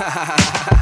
ha 0.00 0.08
ha 0.08 0.24
ha 0.24 0.36
ha 0.70 0.79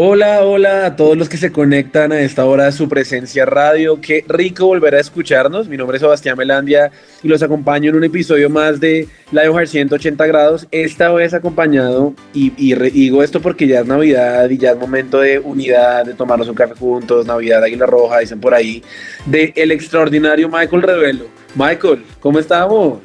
Hola, 0.00 0.44
hola 0.44 0.86
a 0.86 0.94
todos 0.94 1.16
los 1.16 1.28
que 1.28 1.36
se 1.36 1.50
conectan 1.50 2.12
a 2.12 2.20
esta 2.20 2.44
hora 2.44 2.66
de 2.66 2.70
su 2.70 2.88
presencia 2.88 3.44
radio. 3.44 4.00
Qué 4.00 4.24
rico 4.28 4.66
volver 4.66 4.94
a 4.94 5.00
escucharnos. 5.00 5.66
Mi 5.66 5.76
nombre 5.76 5.96
es 5.96 6.02
Sebastián 6.02 6.38
Melandia 6.38 6.92
y 7.20 7.26
los 7.26 7.42
acompaño 7.42 7.90
en 7.90 7.96
un 7.96 8.04
episodio 8.04 8.48
más 8.48 8.78
de 8.78 9.08
Lionheart 9.32 9.66
180 9.66 10.24
grados. 10.26 10.68
Esta 10.70 11.10
vez 11.10 11.34
acompañado, 11.34 12.14
y, 12.32 12.50
digo 12.74 13.24
esto 13.24 13.42
porque 13.42 13.66
ya 13.66 13.80
es 13.80 13.86
Navidad 13.86 14.48
y 14.48 14.56
ya 14.56 14.70
es 14.70 14.78
momento 14.78 15.18
de 15.18 15.40
unidad, 15.40 16.06
de 16.06 16.14
tomarnos 16.14 16.46
un 16.46 16.54
café 16.54 16.74
juntos, 16.76 17.26
Navidad, 17.26 17.64
Águila 17.64 17.86
Roja, 17.86 18.20
dicen 18.20 18.40
por 18.40 18.54
ahí, 18.54 18.84
de 19.26 19.52
el 19.56 19.72
extraordinario 19.72 20.48
Michael 20.48 20.82
Revelo. 20.82 21.24
Michael, 21.56 22.04
¿cómo 22.20 22.38
estamos? 22.38 23.00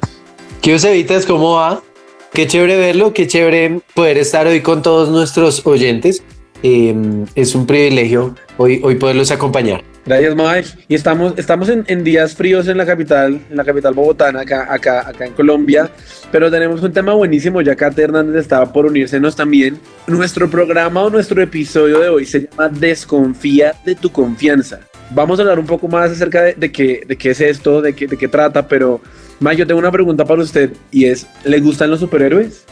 ¿Qué 0.62 0.76
os 0.76 0.84
evitas? 0.84 1.26
¿Cómo 1.26 1.56
va? 1.56 1.82
Qué 2.32 2.46
chévere 2.46 2.76
verlo, 2.76 3.12
qué 3.12 3.26
chévere 3.26 3.80
poder 3.94 4.16
estar 4.16 4.46
hoy 4.46 4.60
con 4.60 4.80
todos 4.80 5.08
nuestros 5.08 5.66
oyentes. 5.66 6.22
Eh, 6.62 7.24
es 7.34 7.54
un 7.54 7.66
privilegio 7.66 8.34
hoy, 8.56 8.80
hoy 8.82 8.94
poderlos 8.96 9.30
acompañar. 9.30 9.82
Gracias, 10.06 10.36
Mike. 10.36 10.84
Y 10.88 10.94
estamos, 10.94 11.32
estamos 11.38 11.68
en, 11.70 11.84
en 11.86 12.04
días 12.04 12.34
fríos 12.34 12.68
en 12.68 12.76
la 12.76 12.84
capital, 12.84 13.40
en 13.50 13.56
la 13.56 13.64
capital 13.64 13.94
bogotana, 13.94 14.42
acá, 14.42 14.66
acá, 14.70 15.08
acá 15.08 15.24
en 15.24 15.32
Colombia, 15.32 15.90
pero 16.30 16.50
tenemos 16.50 16.82
un 16.82 16.92
tema 16.92 17.14
buenísimo, 17.14 17.62
ya 17.62 17.74
Kate 17.74 18.02
Hernández 18.02 18.42
estaba 18.42 18.70
por 18.70 18.84
unírsenos 18.84 19.34
también. 19.34 19.78
Nuestro 20.06 20.50
programa 20.50 21.04
o 21.04 21.10
nuestro 21.10 21.40
episodio 21.40 22.00
de 22.00 22.08
hoy 22.10 22.26
se 22.26 22.42
llama 22.42 22.68
Desconfía 22.68 23.74
de 23.84 23.94
tu 23.94 24.12
confianza. 24.12 24.80
Vamos 25.10 25.38
a 25.38 25.42
hablar 25.42 25.58
un 25.58 25.66
poco 25.66 25.88
más 25.88 26.10
acerca 26.10 26.42
de, 26.42 26.54
de 26.54 26.70
qué, 26.70 27.02
de 27.06 27.16
qué 27.16 27.30
es 27.30 27.40
esto, 27.40 27.80
de 27.80 27.94
qué, 27.94 28.06
de 28.06 28.18
qué 28.18 28.28
trata, 28.28 28.68
pero 28.68 29.00
Mike, 29.40 29.56
yo 29.56 29.66
tengo 29.66 29.80
una 29.80 29.90
pregunta 29.92 30.24
para 30.26 30.42
usted 30.42 30.70
y 30.90 31.06
es, 31.06 31.26
¿le 31.44 31.60
gustan 31.60 31.90
los 31.90 32.00
superhéroes? 32.00 32.64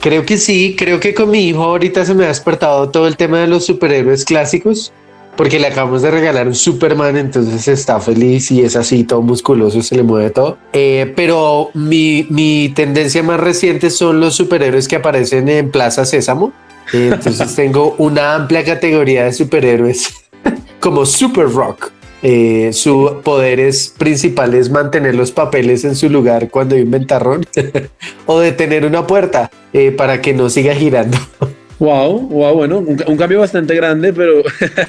Creo 0.00 0.24
que 0.24 0.38
sí, 0.38 0.76
creo 0.78 1.00
que 1.00 1.12
con 1.12 1.30
mi 1.30 1.48
hijo 1.48 1.62
ahorita 1.62 2.04
se 2.04 2.14
me 2.14 2.24
ha 2.24 2.28
despertado 2.28 2.90
todo 2.90 3.08
el 3.08 3.16
tema 3.16 3.40
de 3.40 3.48
los 3.48 3.66
superhéroes 3.66 4.24
clásicos, 4.24 4.92
porque 5.36 5.58
le 5.58 5.66
acabamos 5.66 6.02
de 6.02 6.10
regalar 6.10 6.46
un 6.46 6.54
Superman, 6.54 7.16
entonces 7.16 7.66
está 7.66 7.98
feliz 7.98 8.50
y 8.52 8.62
es 8.62 8.76
así, 8.76 9.02
todo 9.02 9.22
musculoso, 9.22 9.82
se 9.82 9.96
le 9.96 10.04
mueve 10.04 10.30
todo. 10.30 10.56
Eh, 10.72 11.12
pero 11.16 11.70
mi, 11.74 12.26
mi 12.30 12.68
tendencia 12.74 13.22
más 13.24 13.40
reciente 13.40 13.90
son 13.90 14.20
los 14.20 14.36
superhéroes 14.36 14.86
que 14.86 14.96
aparecen 14.96 15.48
en 15.48 15.70
Plaza 15.70 16.04
Sésamo. 16.04 16.52
Eh, 16.92 17.10
entonces 17.12 17.54
tengo 17.56 17.96
una 17.98 18.36
amplia 18.36 18.64
categoría 18.64 19.24
de 19.24 19.32
superhéroes 19.32 20.14
como 20.80 21.04
Super 21.06 21.50
Rock. 21.50 21.92
Eh, 22.22 22.70
su 22.72 23.20
poder 23.22 23.60
es 23.60 23.94
principal 23.96 24.54
es 24.54 24.70
mantener 24.70 25.14
los 25.14 25.30
papeles 25.30 25.84
en 25.84 25.94
su 25.94 26.10
lugar 26.10 26.50
cuando 26.50 26.74
hay 26.74 26.82
un 26.82 26.90
ventarrón 26.90 27.46
o 28.26 28.40
detener 28.40 28.84
una 28.84 29.06
puerta 29.06 29.52
eh, 29.72 29.92
para 29.92 30.20
que 30.20 30.32
no 30.32 30.50
siga 30.50 30.74
girando. 30.74 31.18
Wow, 31.80 32.22
wow, 32.22 32.54
bueno, 32.56 32.78
un, 32.78 33.16
cambio 33.16 33.38
bastante 33.38 33.72
grande, 33.76 34.12
pero 34.12 34.42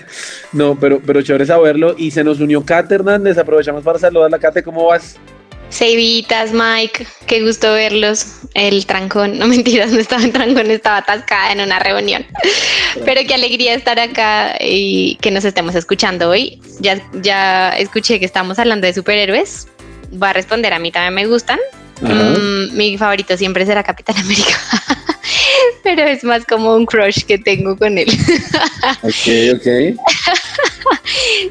no, 0.54 0.76
pero, 0.80 1.00
pero 1.06 1.22
chévere 1.22 1.46
saberlo. 1.46 1.94
Y 1.96 2.10
se 2.10 2.24
nos 2.24 2.40
unió 2.40 2.66
Kate 2.66 2.96
Hernández, 2.96 3.38
aprovechamos 3.38 3.84
para 3.84 4.00
saludar 4.00 4.34
a 4.34 4.40
Kate, 4.40 4.64
¿cómo 4.64 4.88
vas? 4.88 5.16
Seivitas, 5.70 6.52
Mike, 6.52 7.06
qué 7.28 7.42
gusto 7.42 7.72
verlos. 7.74 8.26
El 8.54 8.86
trancón, 8.86 9.38
no 9.38 9.48
mentiras, 9.48 9.92
no 9.92 10.00
estaba 10.00 10.24
en 10.24 10.32
trancón, 10.32 10.72
estaba 10.72 10.98
atascada 10.98 11.52
en 11.52 11.62
una 11.62 11.80
reunión. 11.80 12.26
Pero 13.06 13.22
qué 13.28 13.34
alegría 13.34 13.74
estar 13.76 14.00
acá 14.00 14.58
y 14.60 15.16
que 15.22 15.32
nos 15.32 15.46
estemos 15.46 15.76
escuchando 15.76 16.30
hoy. 16.30 16.62
Ya, 16.80 17.02
ya 17.22 17.70
escuché 17.78 18.20
que 18.20 18.26
estamos 18.26 18.58
hablando 18.60 18.88
de 18.88 18.94
superhéroes. 18.94 19.68
Va 20.22 20.32
a 20.32 20.34
responder, 20.34 20.74
a 20.74 20.80
mí 20.80 20.92
también 20.92 21.14
me 21.14 21.28
gustan. 21.28 21.60
Mm, 22.02 22.76
mi 22.78 22.98
favorito 22.98 23.36
siempre 23.38 23.66
será 23.66 23.84
Capitán 23.84 24.18
América. 24.18 24.54
Pero 25.84 26.04
es 26.04 26.24
más 26.24 26.46
como 26.46 26.76
un 26.76 26.86
crush 26.86 27.24
que 27.26 27.38
tengo 27.38 27.76
con 27.78 27.98
él. 27.98 28.08
Ok, 29.04 29.56
ok. 29.56 29.68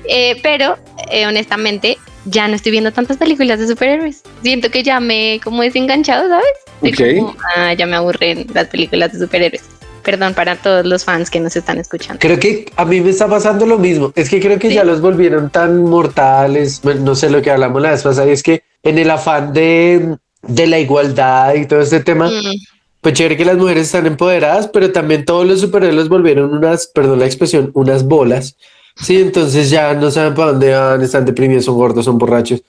Eh, 0.08 0.36
pero 0.42 0.78
eh, 1.10 1.26
honestamente 1.26 1.98
ya 2.24 2.48
no 2.48 2.54
estoy 2.56 2.72
viendo 2.72 2.92
tantas 2.92 3.16
películas 3.16 3.58
de 3.58 3.66
superhéroes. 3.68 4.22
Siento 4.42 4.70
que 4.70 4.82
ya 4.82 5.00
me 5.00 5.40
como 5.44 5.62
desenganchado, 5.62 6.28
¿sabes? 6.28 6.46
Estoy 6.82 7.18
Ok. 7.20 7.26
como, 7.26 7.36
ah, 7.56 7.72
ya 7.74 7.86
me 7.86 7.96
aburren 7.96 8.46
las 8.54 8.68
películas 8.68 9.12
de 9.12 9.18
superhéroes. 9.20 9.62
Perdón 10.02 10.34
para 10.34 10.56
todos 10.56 10.86
los 10.86 11.04
fans 11.04 11.30
que 11.30 11.40
nos 11.40 11.54
están 11.56 11.78
escuchando. 11.78 12.18
Creo 12.20 12.38
que 12.38 12.70
a 12.76 12.84
mí 12.84 13.00
me 13.00 13.10
está 13.10 13.28
pasando 13.28 13.66
lo 13.66 13.78
mismo. 13.78 14.12
Es 14.14 14.28
que 14.30 14.40
creo 14.40 14.58
que 14.58 14.68
Sí. 14.68 14.74
ya 14.74 14.84
los 14.84 15.00
volvieron 15.00 15.50
tan 15.50 15.82
mortales. 15.84 16.80
Bueno, 16.82 17.02
no 17.02 17.14
sé 17.14 17.28
lo 17.30 17.42
que 17.42 17.50
hablamos 17.50 17.82
la 17.82 17.90
vez 17.90 18.02
pasada. 18.02 18.28
y 18.28 18.32
es 18.32 18.42
que 18.42 18.62
en 18.82 18.98
el 18.98 19.10
afán 19.10 19.52
de, 19.52 20.16
de 20.42 20.66
la 20.66 20.78
igualdad 20.78 21.54
y 21.54 21.66
todo 21.66 21.80
este 21.80 22.00
tema, 22.00 22.30
Mm, 22.30 22.54
pues 23.00 23.14
chévere 23.14 23.36
que 23.36 23.44
las 23.44 23.56
mujeres 23.56 23.86
están 23.86 24.06
empoderadas, 24.06 24.68
pero 24.68 24.92
también 24.92 25.24
todos 25.24 25.46
los 25.46 25.60
superhéroes 25.60 26.08
volvieron 26.08 26.52
unas, 26.52 26.86
perdón 26.88 27.20
la 27.20 27.26
expresión, 27.26 27.70
unas 27.74 28.04
bolas. 28.04 28.56
Sí, 28.96 29.20
entonces 29.20 29.70
ya 29.70 29.94
no 29.94 30.10
saben 30.10 30.34
para 30.34 30.52
dónde 30.52 30.72
van, 30.72 31.02
están 31.02 31.24
deprimidos, 31.24 31.64
son 31.64 31.76
gordos, 31.76 32.04
son 32.04 32.18
borrachos. 32.18 32.62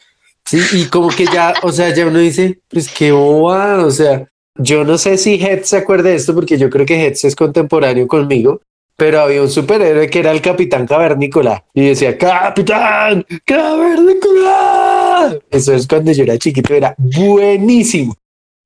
Sí, 0.45 0.59
y 0.73 0.85
como 0.85 1.09
que 1.09 1.25
ya, 1.25 1.53
o 1.63 1.71
sea, 1.71 1.93
ya 1.93 2.05
uno 2.07 2.19
dice, 2.19 2.59
pues 2.67 2.89
qué 2.89 3.11
boba, 3.11 3.85
o 3.85 3.91
sea, 3.91 4.27
yo 4.55 4.83
no 4.83 4.97
sé 4.97 5.17
si 5.17 5.35
Head 5.35 5.63
se 5.63 5.77
acuerda 5.77 6.09
de 6.09 6.15
esto, 6.15 6.33
porque 6.35 6.57
yo 6.57 6.69
creo 6.69 6.85
que 6.85 6.95
Head 6.95 7.13
es 7.23 7.35
contemporáneo 7.35 8.07
conmigo, 8.07 8.61
pero 8.99 9.21
había 9.21 9.41
un 9.41 9.49
superhéroe 9.49 10.09
que 10.09 10.19
era 10.19 10.31
el 10.31 10.41
Capitán 10.41 10.85
Cavernícola 10.85 11.63
y 11.73 11.87
decía, 11.87 12.17
Capitán 12.17 13.25
Cavernícola. 13.45 15.39
Eso 15.49 15.73
es 15.73 15.87
cuando 15.87 16.11
yo 16.11 16.23
era 16.23 16.37
chiquito, 16.37 16.73
era 16.73 16.93
buenísimo. 16.97 18.17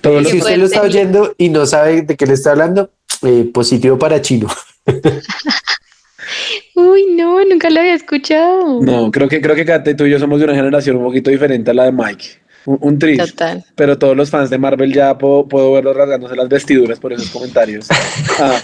Todo 0.02 0.22
lo 0.22 0.24
Qué 0.24 0.32
Si 0.32 0.38
usted 0.40 0.58
lo 0.58 0.66
está 0.66 0.82
oyendo 0.82 1.36
y 1.38 1.50
no 1.50 1.68
sabe 1.68 2.02
de 2.02 2.18
qué 2.18 2.26
le 2.26 2.34
está 2.34 2.50
hablando, 2.52 2.90
eh, 3.22 3.48
positivo 3.54 4.00
para 4.00 4.22
chino. 4.22 4.48
Uy, 6.76 7.06
no, 7.16 7.46
nunca 7.46 7.70
lo 7.70 7.82
había 7.82 7.94
escuchado. 7.94 8.82
No, 8.82 9.12
creo 9.12 9.30
que, 9.30 9.40
creo 9.40 9.56
que 9.56 9.66
Kate, 9.66 9.94
tú 9.94 10.06
y 10.06 10.12
yo 10.12 10.18
somos 10.18 10.40
de 10.40 10.46
una 10.46 10.56
generación 10.56 10.98
un 10.98 11.04
poquito 11.04 11.30
diferente 11.30 11.70
a 11.70 11.76
la 11.76 11.84
de 11.86 11.92
Mike. 11.92 12.26
Un, 12.66 12.78
un 12.82 13.00
tris. 13.00 13.18
Total. 13.18 13.64
Pero 13.76 13.98
todos 13.98 14.16
los 14.16 14.30
fans 14.30 14.50
de 14.50 14.58
Marvel 14.58 14.94
ya 14.94 15.18
puedo, 15.18 15.48
puedo 15.48 15.74
verlos 15.74 15.96
rasgándose 15.96 16.36
las 16.36 16.48
vestiduras 16.50 17.00
por 17.00 17.12
esos 17.14 17.30
comentarios. 17.30 17.88
Ah, 18.40 18.60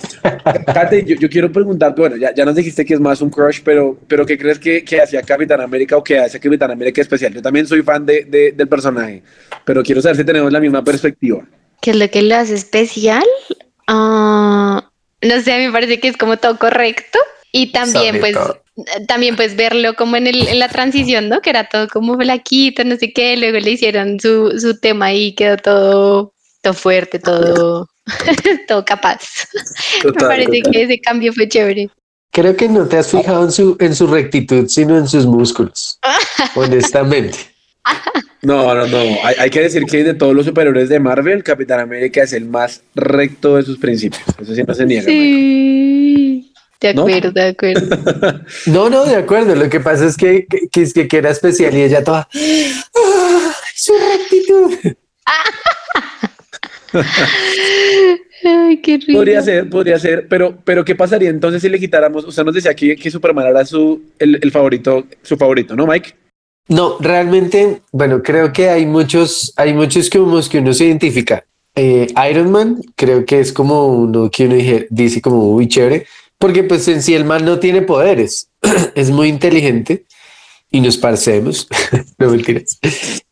Kate, 0.73 1.05
yo, 1.05 1.15
yo 1.15 1.29
quiero 1.29 1.51
preguntarte, 1.51 2.01
bueno, 2.01 2.15
ya, 2.15 2.33
ya 2.33 2.43
nos 2.43 2.55
dijiste 2.55 2.83
que 2.83 2.95
es 2.95 2.99
más 2.99 3.21
un 3.21 3.29
crush, 3.29 3.59
pero, 3.63 3.97
pero 4.07 4.25
¿qué 4.25 4.37
crees 4.37 4.57
que, 4.57 4.83
que 4.83 4.99
hacía 5.01 5.21
Capitán 5.21 5.61
América 5.61 5.95
o 5.95 6.03
que 6.03 6.17
hace 6.17 6.39
Capitán 6.39 6.71
América 6.71 7.01
especial? 7.01 7.33
Yo 7.33 7.41
también 7.41 7.67
soy 7.67 7.83
fan 7.83 8.05
de, 8.05 8.25
de- 8.25 8.51
del 8.51 8.67
personaje, 8.67 9.21
pero 9.63 9.83
quiero 9.83 10.01
saber 10.01 10.17
si 10.17 10.23
tenemos 10.23 10.51
la 10.51 10.59
misma 10.59 10.83
perspectiva. 10.83 11.45
¿Qué 11.81 11.91
es 11.91 11.97
lo 11.97 12.09
que 12.09 12.21
lo 12.23 12.35
hace 12.35 12.55
especial? 12.55 13.23
Ah, 13.87 14.89
no 15.21 15.41
sé, 15.41 15.53
a 15.53 15.57
mí 15.57 15.65
me 15.67 15.71
parece 15.71 15.99
que 15.99 16.07
es 16.07 16.17
como 16.17 16.37
todo 16.37 16.57
correcto. 16.57 17.19
Y 17.51 17.71
también, 17.71 18.05
Sabe 18.15 18.19
pues, 18.19 18.33
todo. 18.33 18.61
También 19.07 19.35
pues 19.35 19.55
verlo 19.55 19.95
como 19.95 20.15
en, 20.15 20.27
el, 20.27 20.47
en 20.47 20.59
la 20.59 20.69
transición, 20.69 21.29
¿no? 21.29 21.41
Que 21.41 21.49
era 21.49 21.69
todo 21.69 21.87
como 21.87 22.17
flaquito, 22.17 22.83
no 22.83 22.95
sé 22.97 23.13
qué, 23.13 23.37
luego 23.37 23.59
le 23.59 23.71
hicieron 23.71 24.19
su, 24.19 24.57
su 24.59 24.79
tema 24.79 25.13
y 25.13 25.33
quedó 25.33 25.57
todo, 25.57 26.33
todo 26.61 26.73
fuerte, 26.73 27.19
todo, 27.19 27.89
todo 28.67 28.85
capaz. 28.85 29.47
me 30.03 30.13
parece 30.13 30.61
que 30.61 30.83
ese 30.83 30.99
cambio 30.99 31.33
fue 31.33 31.47
chévere. 31.47 31.89
Creo 32.31 32.55
que 32.55 32.69
no 32.69 32.85
te 32.85 32.97
has 32.97 33.09
fijado 33.09 33.43
en 33.43 33.51
su, 33.51 33.75
en 33.79 33.95
su 33.95 34.05
rectitud, 34.05 34.67
sino 34.67 34.97
en 34.97 35.07
sus 35.07 35.25
músculos. 35.25 35.99
honestamente. 36.55 37.37
No, 38.41 38.73
no, 38.73 38.87
no. 38.87 38.99
Hay, 39.23 39.35
hay 39.39 39.49
que 39.49 39.61
decir 39.61 39.83
que 39.85 40.03
de 40.03 40.13
todos 40.13 40.33
los 40.33 40.45
superhéroes 40.45 40.89
de 40.89 40.99
Marvel, 40.99 41.43
Capitán 41.43 41.79
América 41.79 42.23
es 42.23 42.33
el 42.33 42.45
más 42.45 42.83
recto 42.95 43.55
de 43.55 43.63
sus 43.63 43.77
principios. 43.79 44.23
Eso 44.39 44.55
sí 44.55 44.63
no 44.65 44.73
se 44.73 44.85
niega. 44.85 45.05
Sí, 45.05 46.08
de 46.81 46.93
¿No? 46.93 47.01
acuerdo, 47.01 47.31
de 47.31 47.41
acuerdo. 47.47 47.97
No, 48.67 48.89
no, 48.89 49.05
de 49.05 49.15
acuerdo. 49.15 49.55
Lo 49.55 49.69
que 49.69 49.79
pasa 49.79 50.05
es 50.05 50.15
que, 50.17 50.45
que, 50.49 50.67
que 50.69 50.81
es 50.81 50.93
que, 50.93 51.07
que 51.07 51.17
era 51.17 51.29
especial 51.31 51.75
y 51.75 51.81
ella 51.83 52.03
toda. 52.03 52.27
"Ah, 52.33 53.53
su 53.75 53.93
rectitud. 53.93 54.73
Ay, 58.43 58.77
qué 58.81 58.97
rico. 58.97 59.13
Podría 59.19 59.41
ser, 59.41 59.69
podría 59.69 59.99
ser, 59.99 60.27
pero, 60.27 60.57
pero 60.63 60.85
¿qué 60.85 60.95
pasaría 60.95 61.29
entonces 61.29 61.61
si 61.61 61.69
le 61.69 61.79
quitáramos? 61.79 62.25
Usted 62.25 62.43
nos 62.43 62.55
decía 62.55 62.71
aquí 62.71 62.95
que 62.95 63.11
Superman 63.11 63.47
era 63.47 63.65
su, 63.65 64.01
el, 64.17 64.39
el 64.41 64.51
favorito, 64.51 65.05
su 65.21 65.37
favorito, 65.37 65.75
¿no, 65.75 65.85
Mike? 65.85 66.13
No, 66.69 66.97
realmente, 66.99 67.81
bueno, 67.91 68.21
creo 68.23 68.53
que 68.53 68.69
hay 68.69 68.85
muchos, 68.85 69.53
hay 69.57 69.73
muchos 69.73 70.09
como 70.09 70.39
que 70.47 70.59
uno 70.59 70.73
se 70.73 70.85
identifica. 70.85 71.43
eh, 71.75 72.07
Iron 72.29 72.51
Man 72.51 72.81
creo 72.95 73.25
que 73.25 73.39
es 73.39 73.51
como 73.51 73.87
uno 73.87 74.29
que 74.31 74.45
uno 74.45 74.55
dice 74.89 75.21
como 75.21 75.53
muy 75.53 75.67
chévere, 75.67 76.05
porque 76.39 76.63
pues 76.63 76.87
en 76.87 77.03
sí 77.03 77.13
el 77.13 77.25
man 77.25 77.45
no 77.45 77.59
tiene 77.59 77.83
poderes, 77.83 78.49
es 78.95 79.11
muy 79.11 79.27
inteligente 79.27 80.05
y 80.71 80.81
nos 80.81 80.97
parecemos, 80.97 81.67
no 82.17 82.29
mentiras. 82.31 82.79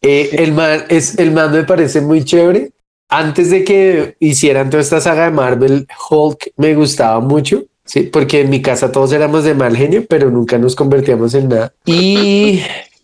Eh, 0.01 0.29
el 0.33 0.51
man 0.53 0.83
es 0.89 1.17
el 1.17 1.31
man 1.31 1.51
me 1.51 1.63
parece 1.63 2.01
muy 2.01 2.23
chévere. 2.23 2.71
Antes 3.09 3.49
de 3.49 3.63
que 3.63 4.17
hicieran 4.19 4.69
toda 4.69 4.83
esta 4.83 4.99
saga 4.99 5.25
de 5.25 5.31
Marvel, 5.31 5.87
Hulk 6.09 6.51
me 6.57 6.75
gustaba 6.75 7.21
mucho, 7.21 7.63
sí, 7.85 8.01
porque 8.03 8.41
en 8.41 8.49
mi 8.49 8.61
casa 8.61 8.91
todos 8.91 9.13
éramos 9.13 9.45
de 9.45 9.53
mal 9.53 9.77
genio, 9.77 10.05
pero 10.09 10.29
nunca 10.29 10.57
nos 10.57 10.75
convertíamos 10.75 11.33
en 11.33 11.47
nada. 11.47 11.73
Y 11.85 12.61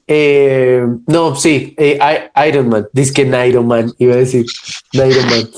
eh, 0.08 0.84
no, 1.08 1.38
sí, 1.38 1.74
eh, 1.78 1.98
I- 2.02 2.50
Iron 2.50 2.68
Man, 2.68 2.86
dice 2.92 3.14
que 3.14 3.48
Iron 3.48 3.66
Man, 3.66 3.94
iba 3.98 4.14
a 4.16 4.18
decir 4.18 4.46
Iron 4.92 5.26
Man, 5.30 5.50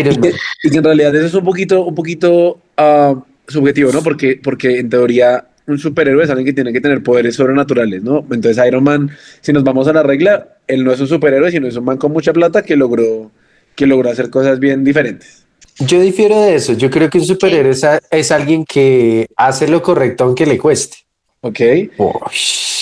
Iron 0.00 0.14
Y 0.14 0.18
Man. 0.18 0.30
que, 0.32 0.36
y 0.64 0.70
que 0.70 0.78
en 0.78 0.84
realidad 0.84 1.14
eso 1.14 1.26
es 1.26 1.34
un 1.34 1.44
poquito, 1.44 1.84
un 1.84 1.94
poquito 1.94 2.58
ah, 2.76 3.14
subjetivo, 3.50 3.92
¿no? 3.92 4.02
Porque, 4.02 4.40
porque 4.42 4.78
en 4.78 4.88
teoría 4.90 5.46
un 5.66 5.78
superhéroe 5.78 6.24
es 6.24 6.30
alguien 6.30 6.46
que 6.46 6.52
tiene 6.52 6.72
que 6.72 6.80
tener 6.80 7.02
poderes 7.02 7.36
sobrenaturales, 7.36 8.02
¿no? 8.02 8.26
Entonces 8.32 8.64
Iron 8.66 8.82
Man, 8.82 9.10
si 9.40 9.52
nos 9.52 9.62
vamos 9.62 9.86
a 9.88 9.92
la 9.92 10.02
regla, 10.02 10.56
él 10.66 10.82
no 10.84 10.92
es 10.92 11.00
un 11.00 11.06
superhéroe, 11.06 11.50
sino 11.50 11.68
es 11.68 11.76
un 11.76 11.84
man 11.84 11.96
con 11.98 12.12
mucha 12.12 12.32
plata 12.32 12.62
que 12.62 12.74
logró, 12.76 13.30
que 13.76 13.86
logró 13.86 14.10
hacer 14.10 14.30
cosas 14.30 14.58
bien 14.58 14.82
diferentes. 14.84 15.44
Yo 15.78 16.00
difiero 16.00 16.40
de 16.42 16.56
eso. 16.56 16.72
Yo 16.74 16.90
creo 16.90 17.08
que 17.08 17.18
un 17.18 17.24
superhéroe 17.24 17.70
es, 17.72 17.84
a- 17.84 18.00
es 18.10 18.30
alguien 18.32 18.64
que 18.64 19.26
hace 19.36 19.68
lo 19.68 19.80
correcto 19.82 20.24
aunque 20.24 20.44
le 20.46 20.58
cueste. 20.58 20.98
¿Ok? 21.42 21.60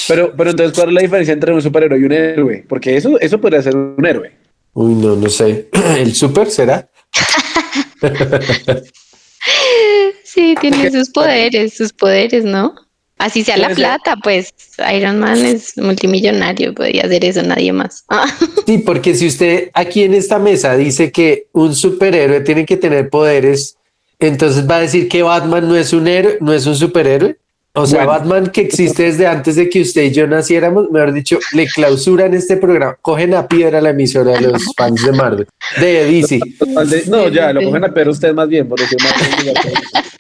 Pero, 0.09 0.33
pero 0.37 0.51
entonces, 0.51 0.75
¿cuál 0.77 0.89
es 0.89 0.95
la 0.95 1.01
diferencia 1.03 1.33
entre 1.35 1.53
un 1.53 1.63
superhéroe 1.63 1.99
y 2.01 2.05
un 2.05 2.13
héroe? 2.13 2.65
Porque 2.69 2.97
eso, 2.97 3.21
eso 3.21 3.41
podría 3.41 3.63
ser 3.63 3.77
un 3.77 4.05
héroe. 4.05 4.33
Uy, 4.73 4.95
no, 4.95 5.15
no 5.15 5.29
sé. 5.29 5.69
¿El 5.99 6.15
super 6.15 6.51
será? 6.51 6.89
Sí, 10.29 10.55
tiene 10.61 10.91
sus 10.91 11.09
poderes, 11.09 11.75
sus 11.75 11.91
poderes, 11.91 12.45
¿no? 12.45 12.75
Así 13.17 13.43
sea 13.43 13.57
la 13.57 13.71
plata, 13.71 14.15
pues 14.23 14.53
Iron 14.95 15.19
Man 15.19 15.43
es 15.43 15.77
multimillonario, 15.79 16.75
podría 16.75 17.05
hacer 17.05 17.25
eso 17.25 17.43
nadie 17.43 17.73
más. 17.73 18.05
Ah, 18.11 18.27
Sí, 18.67 18.79
porque 18.79 19.15
si 19.15 19.27
usted 19.27 19.71
aquí 19.73 20.03
en 20.03 20.13
esta 20.13 20.39
mesa 20.39 20.77
dice 20.77 21.11
que 21.11 21.47
un 21.53 21.75
superhéroe 21.75 22.43
tiene 22.43 22.67
que 22.67 22.77
tener 22.77 23.09
poderes, 23.09 23.79
entonces 24.19 24.69
va 24.69 24.77
a 24.77 24.81
decir 24.81 25.09
que 25.09 25.23
Batman 25.23 25.67
no 25.67 25.77
es 25.77 25.95
un 25.95 26.07
héroe, 26.07 26.37
no 26.43 26.53
es 26.53 26.67
un 26.67 26.77
superhéroe. 26.77 27.39
O 27.73 27.87
sea, 27.87 28.05
Bueno. 28.05 28.19
Batman 28.19 28.51
que 28.51 28.61
existe 28.61 29.05
desde 29.05 29.27
antes 29.27 29.57
de 29.57 29.71
que 29.71 29.81
usted 29.81 30.03
y 30.03 30.11
yo 30.11 30.27
naciéramos, 30.27 30.91
mejor 30.91 31.13
dicho, 31.13 31.39
le 31.55 31.67
clausuran 31.67 32.35
este 32.35 32.59
programa, 32.59 32.99
cogen 33.01 33.35
a 33.35 33.49
piedra 33.49 33.81
la 33.81 33.91
emisora 33.91 34.33
de 34.33 34.43
los 34.43 34.63
fans 34.77 35.03
de 35.05 35.13
Marvel, 35.13 35.47
de 35.81 36.05
DC. 36.05 36.41
No, 37.09 37.29
ya, 37.29 37.53
lo 37.53 37.63
cogen 37.63 37.85
a 37.85 37.95
pero 37.95 38.11
usted 38.11 38.35
más 38.35 38.49
bien, 38.49 38.69
por 38.69 38.79
decir 38.79 38.99
más 39.03 39.43
bien. 39.43 39.55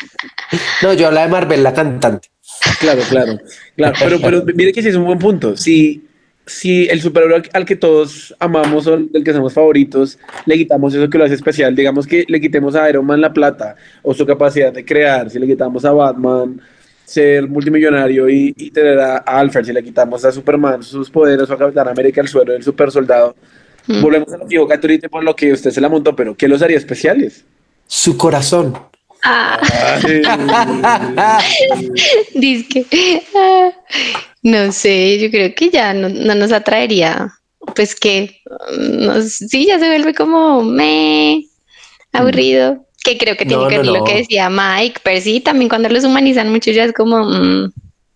No, 0.82 0.92
yo 0.94 1.06
hablaba 1.08 1.26
de 1.26 1.32
Marvel, 1.32 1.62
la 1.62 1.72
cantante. 1.72 2.28
Claro, 2.80 3.02
claro, 3.08 3.38
claro. 3.76 3.96
Pero, 3.98 4.20
pero 4.20 4.44
mire 4.54 4.72
que 4.72 4.82
sí 4.82 4.88
es 4.88 4.94
un 4.96 5.04
buen 5.04 5.18
punto. 5.18 5.56
Si, 5.56 6.06
si 6.46 6.88
el 6.88 7.00
superhéroe 7.00 7.36
al, 7.36 7.50
al 7.52 7.64
que 7.64 7.76
todos 7.76 8.34
amamos 8.38 8.86
o 8.86 8.96
del 8.96 9.24
que 9.24 9.32
somos 9.32 9.52
favoritos, 9.52 10.18
le 10.46 10.56
quitamos 10.56 10.94
eso 10.94 11.10
que 11.10 11.18
lo 11.18 11.24
hace 11.24 11.34
especial, 11.34 11.74
digamos 11.74 12.06
que 12.06 12.24
le 12.28 12.40
quitemos 12.40 12.74
a 12.74 12.88
Iron 12.88 13.04
Man 13.06 13.20
la 13.20 13.32
plata 13.32 13.76
o 14.02 14.14
su 14.14 14.24
capacidad 14.24 14.72
de 14.72 14.84
crear, 14.84 15.30
si 15.30 15.38
le 15.38 15.46
quitamos 15.46 15.84
a 15.84 15.92
Batman 15.92 16.60
ser 17.04 17.48
multimillonario 17.48 18.28
y, 18.28 18.54
y 18.56 18.70
tener 18.70 18.98
a, 18.98 19.16
a 19.18 19.40
Alfred, 19.40 19.64
si 19.64 19.72
le 19.72 19.82
quitamos 19.82 20.24
a 20.24 20.32
Superman 20.32 20.82
sus 20.82 21.10
poderes 21.10 21.48
o 21.48 21.54
a 21.54 21.58
Capitán 21.58 21.88
América 21.88 22.20
el 22.20 22.28
suelo 22.28 22.52
del 22.52 22.62
super 22.62 22.90
soldado, 22.90 23.34
Mm. 23.88 24.02
volvemos 24.02 24.32
a 24.32 24.36
lo 24.36 24.46
que 24.46 25.08
por 25.08 25.24
lo 25.24 25.34
que 25.34 25.52
usted 25.52 25.70
se 25.70 25.80
la 25.80 25.88
montó, 25.88 26.14
pero 26.14 26.36
¿qué 26.36 26.46
los 26.46 26.60
haría 26.60 26.76
especiales? 26.76 27.44
Su 27.86 28.18
corazón. 28.18 28.74
Ah, 29.24 29.60
Dizque. 32.34 32.86
Ah, 33.34 33.70
no 34.42 34.72
sé, 34.72 35.18
yo 35.18 35.30
creo 35.30 35.54
que 35.54 35.70
ya 35.70 35.92
no, 35.94 36.08
no 36.08 36.34
nos 36.34 36.52
atraería. 36.52 37.32
Pues 37.74 37.94
que, 37.94 38.40
no, 38.78 39.20
sí, 39.22 39.66
ya 39.66 39.78
se 39.78 39.88
vuelve 39.88 40.14
como 40.14 40.62
me 40.62 41.44
aburrido. 42.12 42.84
Que 43.04 43.16
creo 43.16 43.36
que 43.36 43.44
tiene 43.46 43.62
No, 43.62 43.68
que 43.68 43.76
no, 43.76 43.82
ver 43.82 44.00
lo 44.00 44.04
que 44.04 44.16
decía 44.18 44.50
Mike, 44.50 45.00
pero 45.02 45.20
sí, 45.20 45.40
también 45.40 45.68
cuando 45.68 45.88
los 45.88 46.04
humanizan 46.04 46.50
mucho 46.50 46.70
ya 46.70 46.84
es 46.84 46.92
como, 46.92 47.24
mm, 47.24 47.72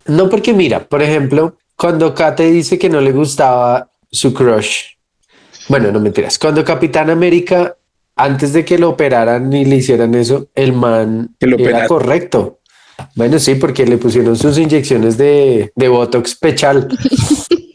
No, 0.07 0.29
porque 0.29 0.53
mira, 0.53 0.81
por 0.81 1.03
ejemplo, 1.03 1.57
cuando 1.77 2.15
Kate 2.15 2.51
dice 2.51 2.79
que 2.79 2.89
no 2.89 3.01
le 3.01 3.13
gustaba 3.13 3.89
su 4.11 4.35
crush, 4.35 4.83
bueno, 5.69 5.93
no 5.93 6.01
mentiras, 6.01 6.39
cuando 6.39 6.65
Capitán 6.65 7.11
América, 7.11 7.77
antes 8.17 8.53
de 8.53 8.64
que 8.64 8.79
lo 8.79 8.91
operaran 8.91 9.53
y 9.53 9.64
le 9.64 9.76
hicieran 9.76 10.14
eso, 10.14 10.49
el 10.55 10.73
man 10.73 11.35
Que 11.38 11.47
lo 11.47 11.59
era 11.59 11.87
correcto. 11.87 12.61
Bueno, 13.14 13.38
sí, 13.38 13.55
porque 13.55 13.87
le 13.87 13.99
pusieron 13.99 14.37
sus 14.37 14.59
inyecciones 14.59 15.17
de, 15.17 15.73
de 15.75 15.88
Botox 15.88 16.35
pechal. 16.37 16.88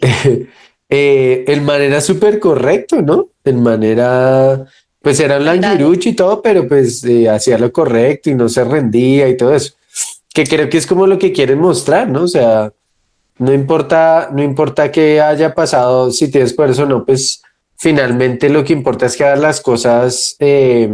Eh, 0.90 1.44
el 1.50 1.64
man 1.64 1.82
era 1.82 2.00
súper 2.00 2.40
correcto, 2.40 3.02
¿no? 3.02 3.32
El 3.44 3.58
man 3.58 3.84
era, 3.84 4.66
pues 5.02 5.20
era 5.20 5.36
un 5.36 5.44
languirucho 5.44 6.08
y 6.08 6.14
todo, 6.14 6.42
pero 6.42 6.66
pues 6.66 7.04
eh, 7.04 7.28
hacía 7.30 7.58
lo 7.58 7.74
correcto 7.74 8.30
y 8.30 8.36
no 8.36 8.48
se 8.48 8.64
rendía 8.64 9.28
y 9.28 9.36
todo 9.36 9.54
eso 9.54 9.74
que 10.38 10.46
creo 10.46 10.70
que 10.70 10.78
es 10.78 10.86
como 10.86 11.08
lo 11.08 11.18
que 11.18 11.32
quieren 11.32 11.58
mostrar, 11.58 12.08
¿no? 12.08 12.22
O 12.22 12.28
sea, 12.28 12.72
no 13.40 13.52
importa, 13.52 14.30
no 14.32 14.44
importa 14.44 14.92
qué 14.92 15.20
haya 15.20 15.56
pasado, 15.56 16.12
si 16.12 16.30
tienes 16.30 16.54
por 16.54 16.70
eso 16.70 16.84
o 16.84 16.86
no, 16.86 17.04
pues 17.04 17.42
finalmente 17.78 18.50
lo 18.50 18.64
que 18.64 18.74
importa 18.74 19.06
es 19.06 19.16
que 19.16 19.24
hagas 19.24 19.40
las 19.40 19.62
cosas 19.62 20.36
eh, 20.40 20.90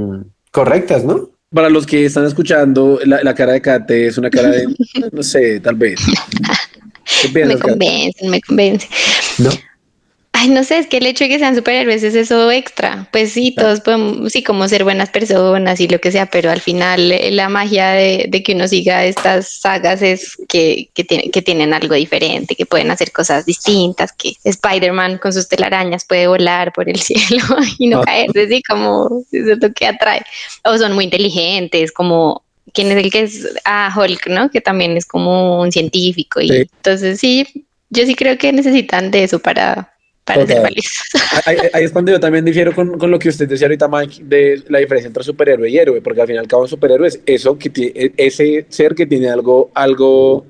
correctas, 0.51 1.03
¿no? 1.03 1.29
Para 1.53 1.69
los 1.69 1.85
que 1.85 2.05
están 2.05 2.25
escuchando, 2.25 2.99
la, 3.05 3.23
la 3.23 3.35
cara 3.35 3.53
de 3.53 3.61
Kate 3.61 4.07
es 4.07 4.17
una 4.17 4.29
cara 4.29 4.49
de, 4.49 4.67
no 5.11 5.23
sé, 5.23 5.59
tal 5.59 5.75
vez. 5.75 5.99
¿Qué 7.21 7.45
me 7.45 7.57
convencen, 7.57 8.29
me 8.29 8.41
convencen. 8.41 8.89
No. 9.37 9.49
Ay, 10.43 10.49
no 10.49 10.63
sé, 10.65 10.77
es 10.79 10.87
que 10.87 10.97
el 10.97 11.05
hecho 11.05 11.23
de 11.23 11.29
que 11.29 11.39
sean 11.39 11.55
superhéroes 11.55 12.03
es 12.03 12.15
eso 12.15 12.51
extra. 12.51 13.07
Pues 13.13 13.31
sí, 13.31 13.55
todos 13.55 13.79
podemos, 13.79 14.29
sí, 14.29 14.43
como 14.43 14.67
ser 14.67 14.83
buenas 14.83 15.09
personas 15.09 15.79
y 15.79 15.87
lo 15.87 15.99
que 15.99 16.11
sea, 16.11 16.25
pero 16.25 16.51
al 16.51 16.59
final 16.59 17.13
eh, 17.13 17.31
la 17.31 17.47
magia 17.47 17.91
de, 17.91 18.25
de 18.27 18.43
que 18.43 18.53
uno 18.53 18.67
siga 18.67 19.05
estas 19.05 19.47
sagas 19.61 20.01
es 20.01 20.35
que, 20.49 20.89
que, 20.93 21.05
tiene- 21.05 21.31
que 21.31 21.41
tienen 21.41 21.73
algo 21.73 21.95
diferente, 21.95 22.55
que 22.55 22.65
pueden 22.65 22.91
hacer 22.91 23.13
cosas 23.13 23.45
distintas, 23.45 24.11
que 24.11 24.33
Spider-Man 24.43 25.17
con 25.19 25.31
sus 25.31 25.47
telarañas 25.47 26.03
puede 26.03 26.27
volar 26.27 26.73
por 26.73 26.89
el 26.89 26.99
cielo 27.01 27.43
y 27.79 27.87
no 27.87 28.01
Ah. 28.01 28.05
caerse, 28.05 28.49
sí, 28.49 28.61
como 28.63 29.23
eso 29.31 29.51
es 29.53 29.59
lo 29.61 29.71
que 29.71 29.85
atrae. 29.87 30.21
O 30.65 30.77
son 30.77 30.91
muy 30.91 31.05
inteligentes, 31.05 31.93
como 31.93 32.43
quién 32.73 32.91
es 32.91 32.97
el 32.97 33.11
que 33.11 33.21
es 33.21 33.47
ah, 33.63 33.93
Hulk, 33.95 34.27
¿no? 34.27 34.49
Que 34.51 34.59
también 34.59 34.97
es 34.97 35.05
como 35.05 35.61
un 35.61 35.71
científico 35.71 36.41
y 36.41 36.49
Sí. 36.49 36.55
entonces 36.57 37.19
sí, 37.21 37.47
yo 37.89 38.05
sí 38.05 38.15
creo 38.15 38.37
que 38.37 38.51
necesitan 38.51 39.09
de 39.09 39.23
eso 39.23 39.39
para, 39.39 39.92
para 40.23 40.45
ser 40.47 40.61
valiosos. 40.61 41.03
Ahí, 41.45 41.57
ahí 41.73 41.83
es 41.83 41.91
cuando 41.91 42.11
yo 42.11 42.19
también 42.19 42.45
difiero 42.45 42.73
con, 42.73 42.97
con 42.97 43.11
lo 43.11 43.19
que 43.19 43.29
usted 43.29 43.47
decía 43.47 43.67
ahorita, 43.67 43.87
Mike, 43.87 44.23
de 44.23 44.63
la 44.69 44.79
diferencia 44.79 45.07
entre 45.07 45.23
superhéroe 45.23 45.69
y 45.69 45.77
héroe, 45.77 46.01
porque 46.01 46.21
al 46.21 46.27
fin 46.27 46.35
y 46.37 46.39
al 46.39 46.47
cabo 46.47 46.63
un 46.63 46.69
superhéroe 46.69 47.07
es 47.07 47.19
eso 47.25 47.57
que 47.57 47.69
tiene, 47.69 48.13
ese 48.17 48.65
ser 48.69 48.95
que 48.95 49.05
tiene 49.05 49.29
algo, 49.29 49.71
algo 49.73 50.45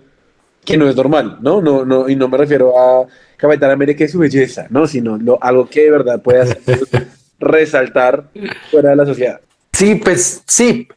que 0.63 0.77
no 0.77 0.87
es 0.89 0.95
normal, 0.95 1.39
¿no? 1.41 1.61
No, 1.61 1.83
no, 1.85 2.07
y 2.07 2.15
no 2.15 2.27
me 2.27 2.37
refiero 2.37 2.77
a 2.79 3.07
Capitán 3.37 3.71
América 3.71 4.03
y 4.03 4.07
su 4.07 4.19
belleza, 4.19 4.67
¿no? 4.69 4.87
Sino 4.87 5.17
lo, 5.17 5.41
algo 5.43 5.67
que 5.69 5.81
de 5.83 5.91
verdad 5.91 6.21
puede 6.21 6.41
hacer 6.41 6.59
resaltar 7.39 8.29
fuera 8.71 8.91
de 8.91 8.95
la 8.95 9.05
sociedad. 9.05 9.41
Sí, 9.73 9.95
pues 9.95 10.43
sí, 10.47 10.87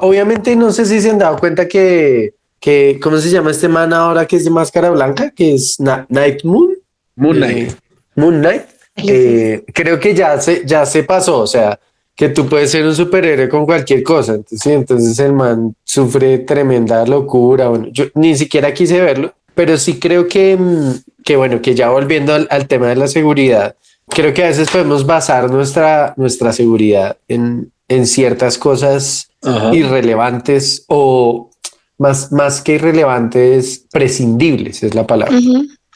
obviamente 0.00 0.56
no 0.56 0.72
sé 0.72 0.86
si 0.86 1.00
se 1.00 1.10
han 1.10 1.18
dado 1.18 1.36
cuenta 1.38 1.68
que, 1.68 2.34
que 2.58 2.98
¿cómo 3.02 3.18
se 3.18 3.28
llama 3.30 3.50
este 3.50 3.68
man 3.68 3.92
ahora 3.92 4.26
que 4.26 4.36
es 4.36 4.44
de 4.44 4.50
máscara 4.50 4.90
blanca? 4.90 5.30
Que 5.30 5.54
es 5.54 5.78
Na- 5.78 6.06
Night 6.08 6.42
Moon. 6.42 6.74
Moon 7.14 7.36
Knight. 7.36 7.70
Eh, 7.70 7.74
Moon 8.16 8.40
Knight. 8.40 8.62
Eh, 8.96 9.64
creo 9.72 9.98
que 9.98 10.14
ya 10.14 10.40
se, 10.40 10.64
ya 10.66 10.84
se 10.84 11.02
pasó, 11.04 11.40
o 11.40 11.46
sea, 11.46 11.78
que 12.14 12.28
tú 12.28 12.46
puedes 12.46 12.70
ser 12.70 12.84
un 12.86 12.94
superhéroe 12.94 13.48
con 13.48 13.64
cualquier 13.64 14.02
cosa. 14.02 14.34
Entonces, 14.34 14.60
sí, 14.60 14.72
entonces 14.72 15.18
el 15.18 15.32
man 15.32 15.74
sufre 15.82 16.38
tremenda 16.38 17.06
locura. 17.06 17.68
Bueno, 17.68 17.88
yo 17.90 18.04
ni 18.14 18.36
siquiera 18.36 18.74
quise 18.74 19.00
verlo, 19.00 19.32
pero 19.54 19.76
sí 19.78 19.98
creo 19.98 20.28
que, 20.28 20.56
mm, 20.56 21.22
que 21.24 21.36
bueno, 21.36 21.62
que 21.62 21.74
ya 21.74 21.88
volviendo 21.90 22.34
al, 22.34 22.46
al 22.50 22.68
tema 22.68 22.88
de 22.88 22.96
la 22.96 23.08
seguridad, 23.08 23.76
creo 24.08 24.34
que 24.34 24.44
a 24.44 24.48
veces 24.48 24.70
podemos 24.70 25.06
basar 25.06 25.50
nuestra, 25.50 26.14
nuestra 26.16 26.52
seguridad 26.52 27.16
en, 27.28 27.72
en 27.88 28.06
ciertas 28.06 28.58
cosas 28.58 29.30
Ajá. 29.42 29.74
irrelevantes 29.74 30.84
o 30.88 31.50
más, 31.98 32.32
más 32.32 32.60
que 32.60 32.74
irrelevantes, 32.74 33.86
prescindibles, 33.90 34.82
es 34.82 34.94
la 34.94 35.06
palabra. 35.06 35.38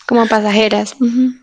Como 0.07 0.27
pasajeras. 0.27 0.95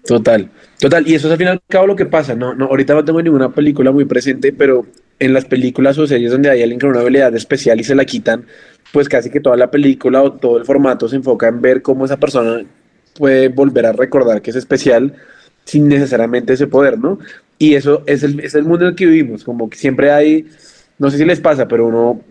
Total, 0.05 0.49
total. 0.83 1.07
Y 1.07 1.15
eso 1.15 1.27
es 1.27 1.31
al 1.31 1.37
fin 1.37 1.47
y 1.47 1.51
al 1.51 1.61
cabo 1.69 1.87
lo 1.87 1.95
que 1.95 2.05
pasa. 2.05 2.35
No, 2.35 2.53
no, 2.53 2.65
ahorita 2.65 2.93
no 2.93 3.05
tengo 3.05 3.21
ninguna 3.21 3.49
película 3.53 3.91
muy 3.91 4.03
presente, 4.03 4.51
pero 4.51 4.85
en 5.17 5.33
las 5.33 5.45
películas 5.45 5.97
o 5.97 6.05
series 6.05 6.31
donde 6.31 6.49
hay 6.49 6.61
alguien 6.61 6.77
con 6.77 6.89
una 6.89 6.99
habilidad 6.99 7.33
especial 7.35 7.79
y 7.79 7.85
se 7.85 7.95
la 7.95 8.03
quitan, 8.03 8.45
pues 8.91 9.07
casi 9.07 9.29
que 9.29 9.39
toda 9.39 9.55
la 9.55 9.71
película 9.71 10.21
o 10.21 10.33
todo 10.33 10.57
el 10.57 10.65
formato 10.65 11.07
se 11.07 11.15
enfoca 11.15 11.47
en 11.47 11.61
ver 11.61 11.81
cómo 11.81 12.03
esa 12.03 12.17
persona 12.17 12.65
puede 13.17 13.47
volver 13.47 13.85
a 13.85 13.93
recordar 13.93 14.41
que 14.41 14.49
es 14.49 14.57
especial 14.57 15.13
sin 15.63 15.87
necesariamente 15.87 16.51
ese 16.51 16.67
poder, 16.67 16.99
¿no? 16.99 17.17
Y 17.57 17.75
eso 17.75 18.03
es 18.05 18.23
el, 18.23 18.41
es 18.41 18.53
el 18.53 18.65
mundo 18.65 18.83
en 18.83 18.89
el 18.89 18.95
que 18.95 19.05
vivimos, 19.05 19.45
como 19.45 19.69
que 19.69 19.77
siempre 19.77 20.11
hay, 20.11 20.47
no 20.99 21.09
sé 21.09 21.17
si 21.17 21.23
les 21.23 21.39
pasa, 21.39 21.65
pero 21.65 21.87
uno, 21.87 22.21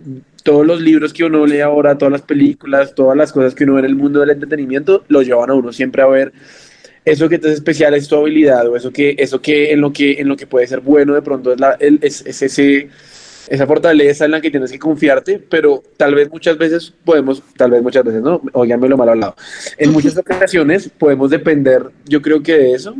todos 0.42 0.66
los 0.66 0.82
libros 0.82 1.14
que 1.14 1.24
uno 1.24 1.46
lee 1.46 1.60
ahora, 1.60 1.96
todas 1.96 2.12
las 2.12 2.22
películas, 2.22 2.94
todas 2.94 3.16
las 3.16 3.32
cosas 3.32 3.54
que 3.54 3.64
uno 3.64 3.74
ve 3.74 3.80
en 3.80 3.86
el 3.86 3.94
mundo 3.94 4.20
del 4.20 4.30
entretenimiento, 4.30 5.04
lo 5.08 5.22
llevan 5.22 5.48
a 5.48 5.54
uno 5.54 5.72
siempre 5.72 6.02
a 6.02 6.06
ver 6.06 6.34
eso 7.04 7.28
que 7.28 7.38
te 7.38 7.48
es 7.48 7.54
especial 7.54 7.94
es 7.94 8.08
tu 8.08 8.16
habilidad 8.16 8.68
o 8.68 8.76
eso 8.76 8.92
que, 8.92 9.16
eso 9.18 9.40
que 9.40 9.72
en 9.72 9.80
lo 9.80 9.92
que 9.92 10.20
en 10.20 10.28
lo 10.28 10.36
que 10.36 10.46
puede 10.46 10.66
ser 10.66 10.80
bueno 10.80 11.14
de 11.14 11.22
pronto 11.22 11.52
es, 11.52 11.60
la, 11.60 11.76
es, 11.80 12.22
es 12.26 12.42
ese 12.42 12.88
esa 13.48 13.66
fortaleza 13.66 14.24
en 14.24 14.30
la 14.30 14.40
que 14.40 14.50
tienes 14.50 14.70
que 14.70 14.78
confiarte, 14.78 15.38
pero 15.38 15.82
tal 15.96 16.14
vez 16.14 16.30
muchas 16.30 16.56
veces 16.56 16.92
podemos, 17.04 17.42
tal 17.56 17.72
vez 17.72 17.82
muchas 17.82 18.04
veces 18.04 18.22
no, 18.22 18.40
oiganme 18.52 18.88
lo 18.88 18.96
mal 18.96 19.08
hablado, 19.08 19.36
en 19.76 19.92
muchas 19.92 20.16
ocasiones 20.18 20.88
podemos 20.96 21.30
depender, 21.30 21.90
yo 22.06 22.22
creo 22.22 22.42
que 22.42 22.56
de 22.56 22.72
eso, 22.72 22.94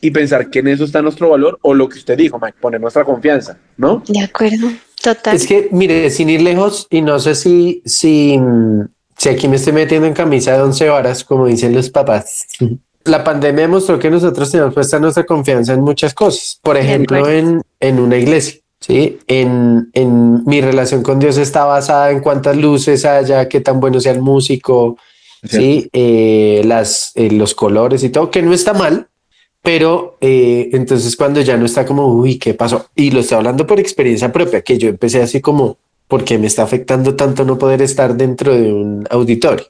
y 0.00 0.10
pensar 0.10 0.50
que 0.50 0.58
en 0.58 0.68
eso 0.68 0.84
está 0.84 1.00
nuestro 1.00 1.30
valor, 1.30 1.58
o 1.62 1.74
lo 1.74 1.88
que 1.88 1.98
usted 1.98 2.16
dijo, 2.16 2.38
Mike, 2.40 2.58
poner 2.60 2.80
nuestra 2.80 3.04
confianza, 3.04 3.58
¿no? 3.76 4.02
De 4.06 4.20
acuerdo, 4.20 4.68
total. 5.00 5.36
Es 5.36 5.46
que, 5.46 5.68
mire, 5.70 6.10
sin 6.10 6.28
ir 6.28 6.42
lejos, 6.42 6.86
y 6.90 7.02
no 7.02 7.18
sé 7.18 7.34
si, 7.34 7.82
si, 7.84 8.38
si 9.16 9.28
aquí 9.28 9.48
me 9.48 9.56
estoy 9.56 9.72
metiendo 9.72 10.06
en 10.06 10.14
camisa 10.14 10.52
de 10.56 10.62
once 10.62 10.88
varas, 10.88 11.24
como 11.24 11.46
dicen 11.46 11.72
los 11.74 11.88
papás. 11.88 12.46
La 13.04 13.24
pandemia 13.24 13.62
demostró 13.62 13.98
que 13.98 14.10
nosotros 14.10 14.50
tenemos 14.50 14.74
puesta 14.74 14.98
nuestra 14.98 15.24
confianza 15.24 15.72
en 15.72 15.80
muchas 15.80 16.14
cosas. 16.14 16.58
Por 16.62 16.76
ejemplo, 16.76 17.28
en, 17.28 17.62
en 17.80 17.98
una 17.98 18.16
iglesia. 18.16 18.60
¿sí? 18.80 19.18
En, 19.26 19.90
en, 19.92 20.44
mi 20.44 20.60
relación 20.60 21.02
con 21.02 21.18
Dios 21.18 21.38
está 21.38 21.64
basada 21.64 22.10
en 22.10 22.20
cuántas 22.20 22.56
luces 22.56 23.04
haya, 23.04 23.48
qué 23.48 23.60
tan 23.60 23.80
bueno 23.80 24.00
sea 24.00 24.12
el 24.12 24.20
músico, 24.20 24.96
¿sí? 25.44 25.88
Eh, 25.92 26.62
las, 26.64 27.12
eh, 27.14 27.30
los 27.30 27.54
colores 27.54 28.02
y 28.04 28.10
todo, 28.10 28.30
que 28.30 28.42
no 28.42 28.52
está 28.52 28.74
mal, 28.74 29.08
pero 29.62 30.16
eh, 30.20 30.70
entonces 30.72 31.16
cuando 31.16 31.40
ya 31.40 31.56
no 31.56 31.66
está 31.66 31.86
como, 31.86 32.06
uy, 32.08 32.38
¿qué 32.38 32.54
pasó? 32.54 32.86
Y 32.94 33.10
lo 33.10 33.20
estoy 33.20 33.38
hablando 33.38 33.66
por 33.66 33.78
experiencia 33.80 34.32
propia, 34.32 34.62
que 34.62 34.78
yo 34.78 34.88
empecé 34.88 35.22
así 35.22 35.40
como, 35.40 35.78
porque 36.08 36.38
me 36.38 36.46
está 36.46 36.62
afectando 36.62 37.14
tanto 37.14 37.44
no 37.44 37.58
poder 37.58 37.82
estar 37.82 38.14
dentro 38.16 38.54
de 38.54 38.72
un 38.72 39.06
auditorio. 39.10 39.66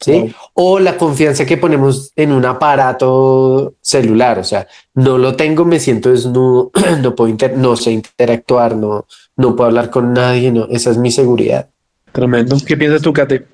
¿Sí? 0.00 0.34
O 0.54 0.78
la 0.78 0.96
confianza 0.96 1.44
que 1.44 1.56
ponemos 1.56 2.12
en 2.16 2.32
un 2.32 2.44
aparato 2.44 3.74
celular, 3.80 4.38
o 4.38 4.44
sea, 4.44 4.66
no 4.94 5.18
lo 5.18 5.36
tengo, 5.36 5.64
me 5.64 5.78
siento 5.78 6.10
desnudo, 6.10 6.70
no 7.02 7.14
puedo 7.14 7.36
no 7.56 7.76
sé 7.76 7.92
interactuar, 7.92 8.76
no, 8.76 9.06
no 9.36 9.54
puedo 9.54 9.68
hablar 9.68 9.90
con 9.90 10.12
nadie, 10.12 10.50
no, 10.50 10.66
esa 10.70 10.90
es 10.90 10.96
mi 10.96 11.10
seguridad. 11.10 11.68
Tremendo. 12.12 12.56
¿Qué 12.66 12.76
piensas 12.76 13.02
tú, 13.02 13.12
Kate? 13.12 13.46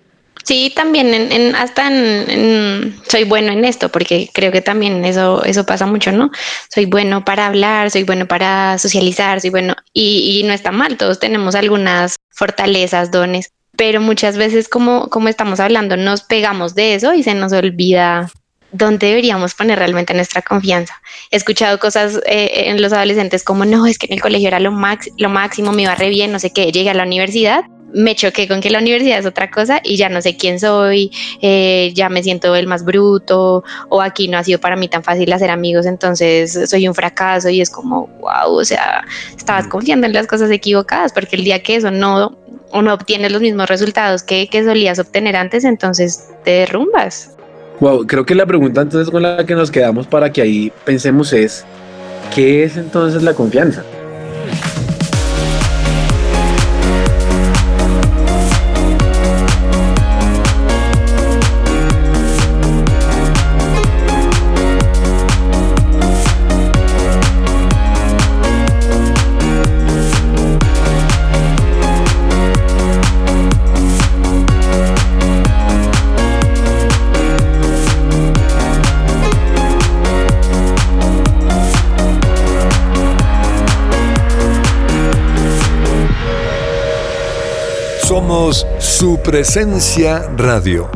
Sí, 0.45 0.73
también 0.77 1.13
en, 1.13 1.57
hasta 1.57 1.89
en, 1.89 2.97
soy 3.09 3.25
bueno 3.25 3.51
en 3.51 3.65
esto, 3.65 3.89
porque 3.89 4.31
creo 4.33 4.53
que 4.53 4.61
también 4.61 5.05
eso, 5.05 5.43
eso 5.43 5.67
pasa 5.67 5.87
mucho, 5.87 6.13
¿no? 6.13 6.31
Soy 6.73 6.87
bueno 6.87 7.25
para 7.25 7.47
hablar, 7.47 7.91
soy 7.91 8.05
bueno 8.05 8.29
para 8.29 8.79
socializar, 8.79 9.41
soy 9.41 9.51
bueno, 9.51 9.75
y, 9.93 10.39
y 10.39 10.45
no 10.45 10.53
está 10.53 10.71
mal, 10.71 10.97
todos 10.97 11.19
tenemos 11.19 11.57
algunas 11.57 12.15
fortalezas, 12.31 13.11
dones, 13.11 13.51
pero 13.77 14.01
muchas 14.01 14.37
veces 14.37 14.69
como, 14.69 15.09
como 15.09 15.29
estamos 15.29 15.61
hablando, 15.61 15.97
nos 15.97 16.23
pegamos 16.23 16.75
de 16.75 16.95
eso 16.95 17.15
y 17.15 17.23
se 17.23 17.35
nos 17.35 17.53
olvida 17.53 18.31
dónde 18.73 19.09
deberíamos 19.09 19.55
poner 19.55 19.79
realmente 19.79 20.15
nuestra 20.15 20.43
confianza. 20.43 21.01
He 21.31 21.37
escuchado 21.37 21.79
cosas 21.79 22.21
eh, 22.27 22.65
en 22.67 22.83
los 22.83 22.93
adolescentes 22.93 23.43
como, 23.43 23.65
no, 23.65 23.87
es 23.87 23.99
que 23.99 24.07
en 24.07 24.15
el 24.15 24.21
colegio 24.21 24.49
era 24.49 24.61
lo, 24.61 24.73
lo 25.19 25.29
máximo, 25.29 25.73
me 25.73 25.83
iba 25.83 25.95
re 25.95 26.09
bien, 26.09 26.33
no 26.33 26.39
sé 26.39 26.53
qué, 26.53 26.73
llegué 26.73 26.91
a 26.91 26.95
la 26.95 27.05
universidad, 27.05 27.65
me 27.93 28.15
choqué 28.15 28.47
con 28.49 28.61
que 28.61 28.69
la 28.69 28.81
universidad 28.81 29.19
es 29.19 29.27
otra 29.27 29.51
cosa 29.51 29.81
y 29.83 29.97
ya 29.97 30.09
no 30.09 30.21
sé 30.21 30.37
quién 30.37 30.61
soy, 30.61 31.11
eh, 31.41 31.93
ya 31.95 32.09
me 32.09 32.23
siento 32.23 32.55
el 32.55 32.67
más 32.67 32.85
bruto 32.85 33.65
o 33.89 34.03
aquí 34.03 34.29
no 34.29 34.37
ha 34.37 34.45
sido 34.45 34.61
para 34.61 34.77
mí 34.77 34.89
tan 34.89 35.03
fácil 35.03 35.33
hacer 35.33 35.51
amigos, 35.51 35.87
entonces 35.87 36.69
soy 36.69 36.89
un 36.89 36.95
fracaso 36.95 37.49
y 37.49 37.61
es 37.61 37.71
como, 37.71 38.09
wow, 38.19 38.53
o 38.53 38.65
sea, 38.65 39.05
estabas 39.37 39.67
confiando 39.69 40.07
en 40.07 40.13
las 40.13 40.27
cosas 40.27 40.51
equivocadas 40.51 41.13
porque 41.13 41.37
el 41.37 41.45
día 41.45 41.63
que 41.63 41.77
eso 41.77 41.91
no 41.91 42.37
o 42.77 42.83
no 42.83 42.93
obtienes 42.93 43.33
los 43.33 43.41
mismos 43.41 43.69
resultados 43.71 44.23
que, 44.23 44.49
que 44.49 44.63
solías 44.63 44.99
obtener 44.99 45.35
antes, 45.35 45.65
entonces 45.65 46.29
te 46.45 46.51
derrumbas. 46.51 47.35
Wow, 47.81 48.07
creo 48.07 48.27
que 48.27 48.35
la 48.35 48.45
pregunta 48.45 48.83
entonces 48.83 49.11
con 49.11 49.23
la 49.23 49.47
que 49.47 49.55
nos 49.55 49.71
quedamos 49.71 50.07
para 50.07 50.31
que 50.31 50.43
ahí 50.43 50.73
pensemos 50.85 51.33
es, 51.33 51.65
¿qué 52.35 52.65
es 52.65 52.77
entonces 52.77 53.23
la 53.23 53.33
confianza? 53.33 53.83
Su 88.53 89.21
presencia 89.25 90.29
radio. 90.37 90.89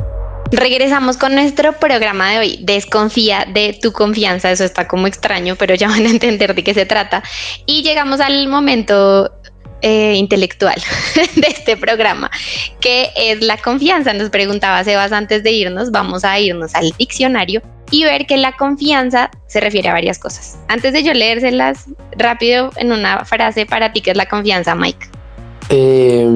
Regresamos 0.52 1.16
con 1.16 1.34
nuestro 1.34 1.72
programa 1.72 2.30
de 2.30 2.38
hoy. 2.38 2.58
Desconfía 2.62 3.44
de 3.52 3.76
tu 3.80 3.92
confianza. 3.92 4.50
Eso 4.52 4.64
está 4.64 4.86
como 4.86 5.08
extraño, 5.08 5.56
pero 5.56 5.74
ya 5.74 5.88
van 5.88 6.06
a 6.06 6.10
entender 6.10 6.54
de 6.54 6.62
qué 6.62 6.74
se 6.74 6.86
trata. 6.86 7.22
Y 7.66 7.82
llegamos 7.82 8.20
al 8.20 8.46
momento 8.46 9.32
eh, 9.82 10.14
intelectual 10.14 10.76
de 11.34 11.46
este 11.46 11.76
programa, 11.76 12.30
que 12.80 13.10
es 13.16 13.42
la 13.42 13.56
confianza. 13.56 14.12
Nos 14.12 14.30
preguntaba 14.30 14.84
Sebas 14.84 15.10
antes 15.10 15.42
de 15.42 15.50
irnos, 15.50 15.90
vamos 15.90 16.24
a 16.24 16.38
irnos 16.38 16.74
al 16.76 16.92
diccionario 16.98 17.62
y 17.90 18.04
ver 18.04 18.26
que 18.26 18.36
la 18.36 18.52
confianza 18.52 19.30
se 19.48 19.58
refiere 19.60 19.88
a 19.88 19.92
varias 19.92 20.20
cosas. 20.20 20.56
Antes 20.68 20.92
de 20.92 21.02
yo 21.02 21.14
leérselas 21.14 21.86
rápido 22.12 22.70
en 22.76 22.92
una 22.92 23.24
frase 23.24 23.66
para 23.66 23.92
ti, 23.92 24.02
¿qué 24.02 24.12
es 24.12 24.16
la 24.16 24.26
confianza, 24.26 24.76
Mike? 24.76 25.08
Eh, 25.68 26.28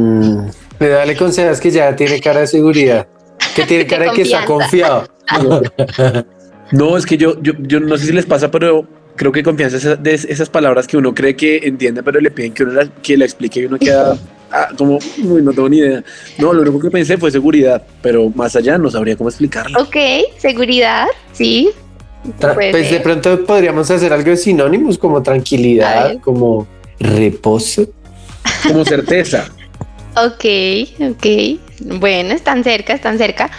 me 0.84 0.90
dale 0.90 1.16
consejos 1.16 1.60
que 1.60 1.70
ya 1.70 1.94
tiene 1.96 2.20
cara 2.20 2.40
de 2.40 2.46
seguridad, 2.46 3.06
que 3.54 3.64
tiene 3.64 3.86
cara 3.88 4.06
de, 4.06 4.12
que 4.12 4.22
está 4.22 4.44
confiado. 4.44 5.06
No, 6.72 6.96
es 6.96 7.04
que 7.04 7.18
yo, 7.18 7.40
yo, 7.42 7.52
yo 7.60 7.78
no 7.78 7.96
sé 7.98 8.06
si 8.06 8.12
les 8.12 8.24
pasa, 8.24 8.50
pero 8.50 8.88
creo 9.16 9.30
que 9.30 9.42
confianza 9.42 9.76
es 9.76 10.02
de 10.02 10.14
esas 10.14 10.48
palabras 10.48 10.86
que 10.86 10.96
uno 10.96 11.14
cree 11.14 11.36
que 11.36 11.58
entiende, 11.58 12.02
pero 12.02 12.20
le 12.20 12.30
piden 12.30 12.52
que 12.52 12.64
uno 12.64 12.72
la, 12.72 12.88
que 13.02 13.16
le 13.16 13.24
explique 13.24 13.60
y 13.60 13.66
uno 13.66 13.78
queda 13.78 14.16
ah, 14.50 14.68
como, 14.76 14.98
no 15.22 15.52
tengo 15.52 15.68
ni 15.68 15.78
idea. 15.78 16.02
No, 16.38 16.52
lo 16.52 16.62
único 16.62 16.80
que 16.80 16.90
pensé 16.90 17.18
fue 17.18 17.30
seguridad, 17.30 17.82
pero 18.02 18.30
más 18.34 18.56
allá 18.56 18.78
no 18.78 18.90
sabría 18.90 19.14
cómo 19.14 19.28
explicarlo. 19.28 19.80
Ok, 19.82 19.96
seguridad, 20.38 21.06
sí. 21.32 21.70
Pues 22.40 22.90
de 22.90 23.00
pronto 23.00 23.44
podríamos 23.44 23.90
hacer 23.90 24.12
algo 24.12 24.30
de 24.30 24.38
sinónimos 24.38 24.96
como 24.96 25.22
tranquilidad, 25.22 26.18
como 26.20 26.66
reposo. 26.98 27.86
Como 28.66 28.84
certeza. 28.84 29.46
Ok, 30.16 30.44
ok. 31.00 31.26
Bueno, 31.98 32.34
están 32.34 32.62
cerca, 32.62 32.94
están 32.94 33.18
cerca. 33.18 33.50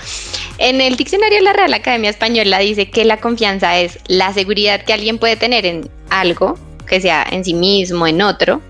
En 0.57 0.79
el 0.79 0.95
diccionario 0.95 1.39
de 1.39 1.43
la 1.43 1.53
Real 1.53 1.73
Academia 1.73 2.09
Española 2.09 2.59
dice 2.59 2.89
que 2.89 3.03
la 3.03 3.17
confianza 3.17 3.77
es 3.77 3.99
la 4.07 4.33
seguridad 4.33 4.83
que 4.83 4.93
alguien 4.93 5.17
puede 5.17 5.35
tener 5.35 5.65
en 5.65 5.89
algo, 6.09 6.57
que 6.87 7.01
sea 7.01 7.27
en 7.29 7.43
sí 7.43 7.53
mismo, 7.53 8.07
en 8.07 8.21
otro, 8.21 8.61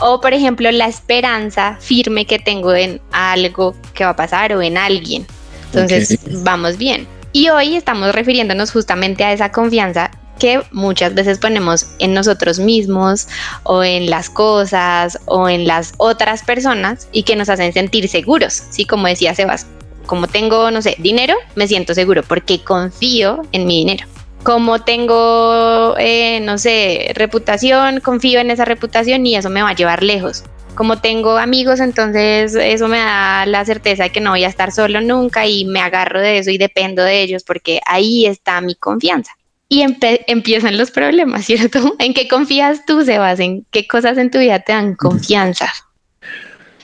o 0.00 0.20
por 0.20 0.32
ejemplo 0.32 0.70
la 0.72 0.86
esperanza 0.86 1.76
firme 1.80 2.26
que 2.26 2.40
tengo 2.40 2.74
en 2.74 3.00
algo 3.12 3.76
que 3.94 4.04
va 4.04 4.10
a 4.10 4.16
pasar 4.16 4.52
o 4.54 4.62
en 4.62 4.76
alguien. 4.76 5.24
Entonces, 5.66 6.18
vamos 6.42 6.78
bien. 6.78 7.06
Y 7.32 7.48
hoy 7.50 7.76
estamos 7.76 8.12
refiriéndonos 8.12 8.72
justamente 8.72 9.22
a 9.22 9.32
esa 9.32 9.52
confianza 9.52 10.10
que 10.40 10.62
muchas 10.72 11.14
veces 11.14 11.38
ponemos 11.38 11.86
en 12.00 12.14
nosotros 12.14 12.58
mismos 12.58 13.28
o 13.62 13.84
en 13.84 14.10
las 14.10 14.28
cosas 14.28 15.20
o 15.26 15.48
en 15.48 15.68
las 15.68 15.92
otras 15.98 16.42
personas 16.42 17.06
y 17.12 17.22
que 17.22 17.36
nos 17.36 17.48
hacen 17.48 17.72
sentir 17.72 18.08
seguros, 18.08 18.64
¿sí? 18.70 18.84
Como 18.86 19.06
decía 19.06 19.34
Sebas, 19.34 19.66
como 20.06 20.26
tengo, 20.26 20.72
no 20.72 20.82
sé, 20.82 20.96
dinero, 20.98 21.34
me 21.54 21.68
siento 21.68 21.94
seguro 21.94 22.24
porque 22.24 22.64
confío 22.64 23.42
en 23.52 23.66
mi 23.66 23.84
dinero. 23.84 24.08
Como 24.42 24.82
tengo, 24.82 25.94
eh, 25.98 26.40
no 26.40 26.56
sé, 26.56 27.12
reputación, 27.14 28.00
confío 28.00 28.40
en 28.40 28.50
esa 28.50 28.64
reputación 28.64 29.26
y 29.26 29.36
eso 29.36 29.50
me 29.50 29.62
va 29.62 29.68
a 29.68 29.74
llevar 29.74 30.02
lejos. 30.02 30.44
Como 30.74 30.98
tengo 30.98 31.36
amigos, 31.36 31.78
entonces 31.78 32.54
eso 32.54 32.88
me 32.88 32.98
da 32.98 33.44
la 33.44 33.64
certeza 33.66 34.04
de 34.04 34.10
que 34.10 34.20
no 34.20 34.30
voy 34.30 34.44
a 34.44 34.48
estar 34.48 34.72
solo 34.72 35.02
nunca 35.02 35.46
y 35.46 35.66
me 35.66 35.80
agarro 35.80 36.20
de 36.20 36.38
eso 36.38 36.50
y 36.50 36.56
dependo 36.56 37.02
de 37.02 37.20
ellos 37.20 37.44
porque 37.44 37.80
ahí 37.84 38.24
está 38.24 38.62
mi 38.62 38.74
confianza 38.74 39.32
y 39.70 39.82
empiezan 39.82 40.76
los 40.76 40.90
problemas, 40.90 41.44
¿cierto? 41.46 41.94
¿En 41.98 42.12
qué 42.12 42.28
confías 42.28 42.84
tú, 42.84 43.02
Sebas? 43.02 43.40
¿En 43.40 43.64
qué 43.70 43.86
cosas 43.86 44.18
en 44.18 44.30
tu 44.30 44.38
vida 44.38 44.58
te 44.58 44.72
dan 44.72 44.94
confianza? 44.96 45.72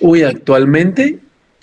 Uy, 0.01 0.23
actualmente 0.23 1.19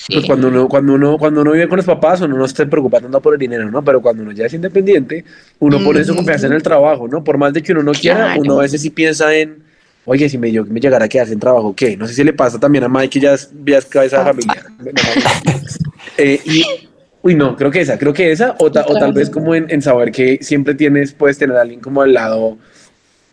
Pues 0.08 0.26
cuando 0.26 0.50
uno, 0.50 0.68
cuando 0.68 0.94
uno, 0.96 1.18
cuando 1.18 1.42
uno 1.42 1.52
vive 1.54 1.70
con 1.70 1.78
los 1.78 1.86
papás, 1.86 2.20
uno 2.22 2.36
no 2.36 2.46
se 2.48 2.66
preocupa 2.66 3.00
tanto 3.00 3.22
por 3.22 3.34
el 3.34 3.40
dinero, 3.40 3.72
¿no? 3.72 3.82
Pero 3.82 4.02
cuando 4.02 4.22
uno 4.22 4.34
ya 4.34 4.48
es 4.48 4.54
independiente, 4.54 5.24
uno 5.60 5.82
pone 5.82 6.04
su 6.04 6.14
confianza 6.14 6.48
en 6.48 6.54
el 6.54 6.62
trabajo, 6.62 7.08
¿no? 7.08 7.24
Por 7.24 7.38
más 7.38 7.54
de 7.54 7.64
que 7.64 7.72
uno 7.72 7.84
no 7.84 7.94
quiera, 7.94 8.26
Claro. 8.26 8.42
uno 8.42 8.60
a 8.60 8.64
veces 8.64 8.82
sí 8.82 8.90
piensa 8.90 9.34
en, 9.34 9.64
oye, 10.04 10.28
si 10.28 10.38
me, 10.38 10.52
yo, 10.52 10.66
me 10.66 10.82
llegara 10.82 11.06
a 11.06 11.08
quedar 11.08 11.28
sin 11.28 11.40
trabajo, 11.40 11.74
¿qué? 11.74 11.96
No 11.96 12.06
sé 12.06 12.16
si 12.16 12.24
le 12.26 12.34
pasa 12.34 12.60
también 12.60 12.84
a 12.84 12.90
Mike, 12.90 13.10
que 13.12 13.20
ya 13.22 13.34
es, 13.34 13.50
ya 13.66 13.78
es 13.78 13.86
cabeza 13.86 14.20
de 14.20 14.26
familia. 14.26 14.66
Eh, 16.18 16.40
y, 16.46 16.64
uy, 17.24 17.34
no, 17.36 17.56
creo 17.56 17.72
que 17.72 17.82
esa, 17.82 17.98
creo 17.98 18.14
que 18.14 18.32
esa, 18.32 18.56
o, 18.60 18.72
ta- 18.72 18.86
o 18.88 18.94
tal 18.94 19.12
vez 19.14 19.30
como 19.32 19.56
en, 19.56 19.66
en 19.70 19.82
saber 19.82 20.12
que 20.12 20.38
siempre 20.42 20.76
tienes, 20.76 21.14
puedes 21.14 21.38
tener 21.40 21.58
a 21.58 21.62
alguien 21.62 21.80
como 21.80 22.02
al 22.04 22.14
lado 22.14 22.58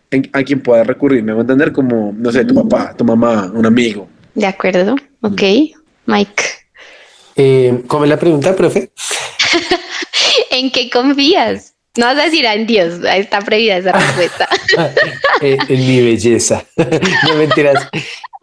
en- 0.09 0.29
a 0.33 0.41
quien 0.43 0.61
puedas 0.61 0.87
recurrir, 0.87 1.21
me 1.23 1.31
voy 1.33 1.41
a 1.41 1.43
entender 1.43 1.71
como, 1.71 2.13
no 2.17 2.31
sé, 2.31 2.43
tu 2.45 2.55
papá, 2.55 2.95
tu 2.97 3.05
mamá, 3.05 3.51
un 3.53 3.65
amigo. 3.65 4.07
De 4.33 4.45
acuerdo. 4.47 4.95
Ok. 5.21 5.41
Mike. 6.07 6.43
Eh, 7.35 7.83
¿Cómo 7.87 8.03
es 8.05 8.09
la 8.09 8.17
pregunta, 8.17 8.55
profe? 8.55 8.91
¿En 10.51 10.71
qué 10.71 10.89
confías? 10.89 11.75
No 11.97 12.05
vas 12.05 12.17
a 12.19 12.23
decir 12.23 12.45
en 12.45 12.65
Dios, 12.67 12.99
está 13.03 13.41
prohibida 13.41 13.77
esa 13.77 13.91
respuesta. 13.91 14.47
Eh, 15.43 15.57
en 15.69 15.79
mi 15.87 16.01
belleza. 16.03 16.63
no 16.77 17.35
mentiras. 17.35 17.87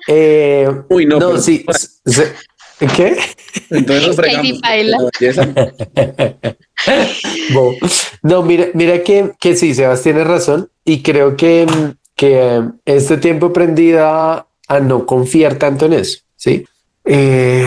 Eh, 0.08 0.68
Uy, 0.88 1.06
no, 1.06 1.20
no, 1.20 1.28
pero- 1.28 1.40
sí. 1.40 1.64
¿Qué? 2.96 3.16
Entonces. 3.70 4.16
No, 8.22 8.42
mira, 8.42 8.68
mira 8.74 9.02
que, 9.02 9.32
que 9.38 9.56
sí, 9.56 9.74
Sebas 9.74 10.02
tiene 10.02 10.24
razón 10.24 10.70
y 10.84 11.02
creo 11.02 11.36
que, 11.36 11.66
que 12.14 12.38
eh, 12.38 12.62
este 12.84 13.16
tiempo 13.16 13.46
he 13.46 13.50
aprendido 13.50 14.06
a, 14.06 14.46
a 14.68 14.80
no 14.80 15.06
confiar 15.06 15.56
tanto 15.56 15.86
en 15.86 15.94
eso, 15.94 16.20
¿sí? 16.36 16.64
Eh, 17.04 17.66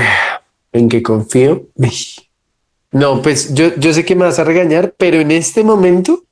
¿En 0.72 0.89
qué 0.89 1.01
confío? 1.01 1.68
No, 2.91 3.22
pues 3.22 3.53
yo, 3.53 3.75
yo 3.75 3.94
sé 3.94 4.06
que 4.06 4.15
me 4.15 4.25
vas 4.25 4.39
a 4.39 4.44
regañar, 4.44 4.94
pero 4.98 5.20
en 5.20 5.32
este 5.32 5.63
momento 5.63 6.24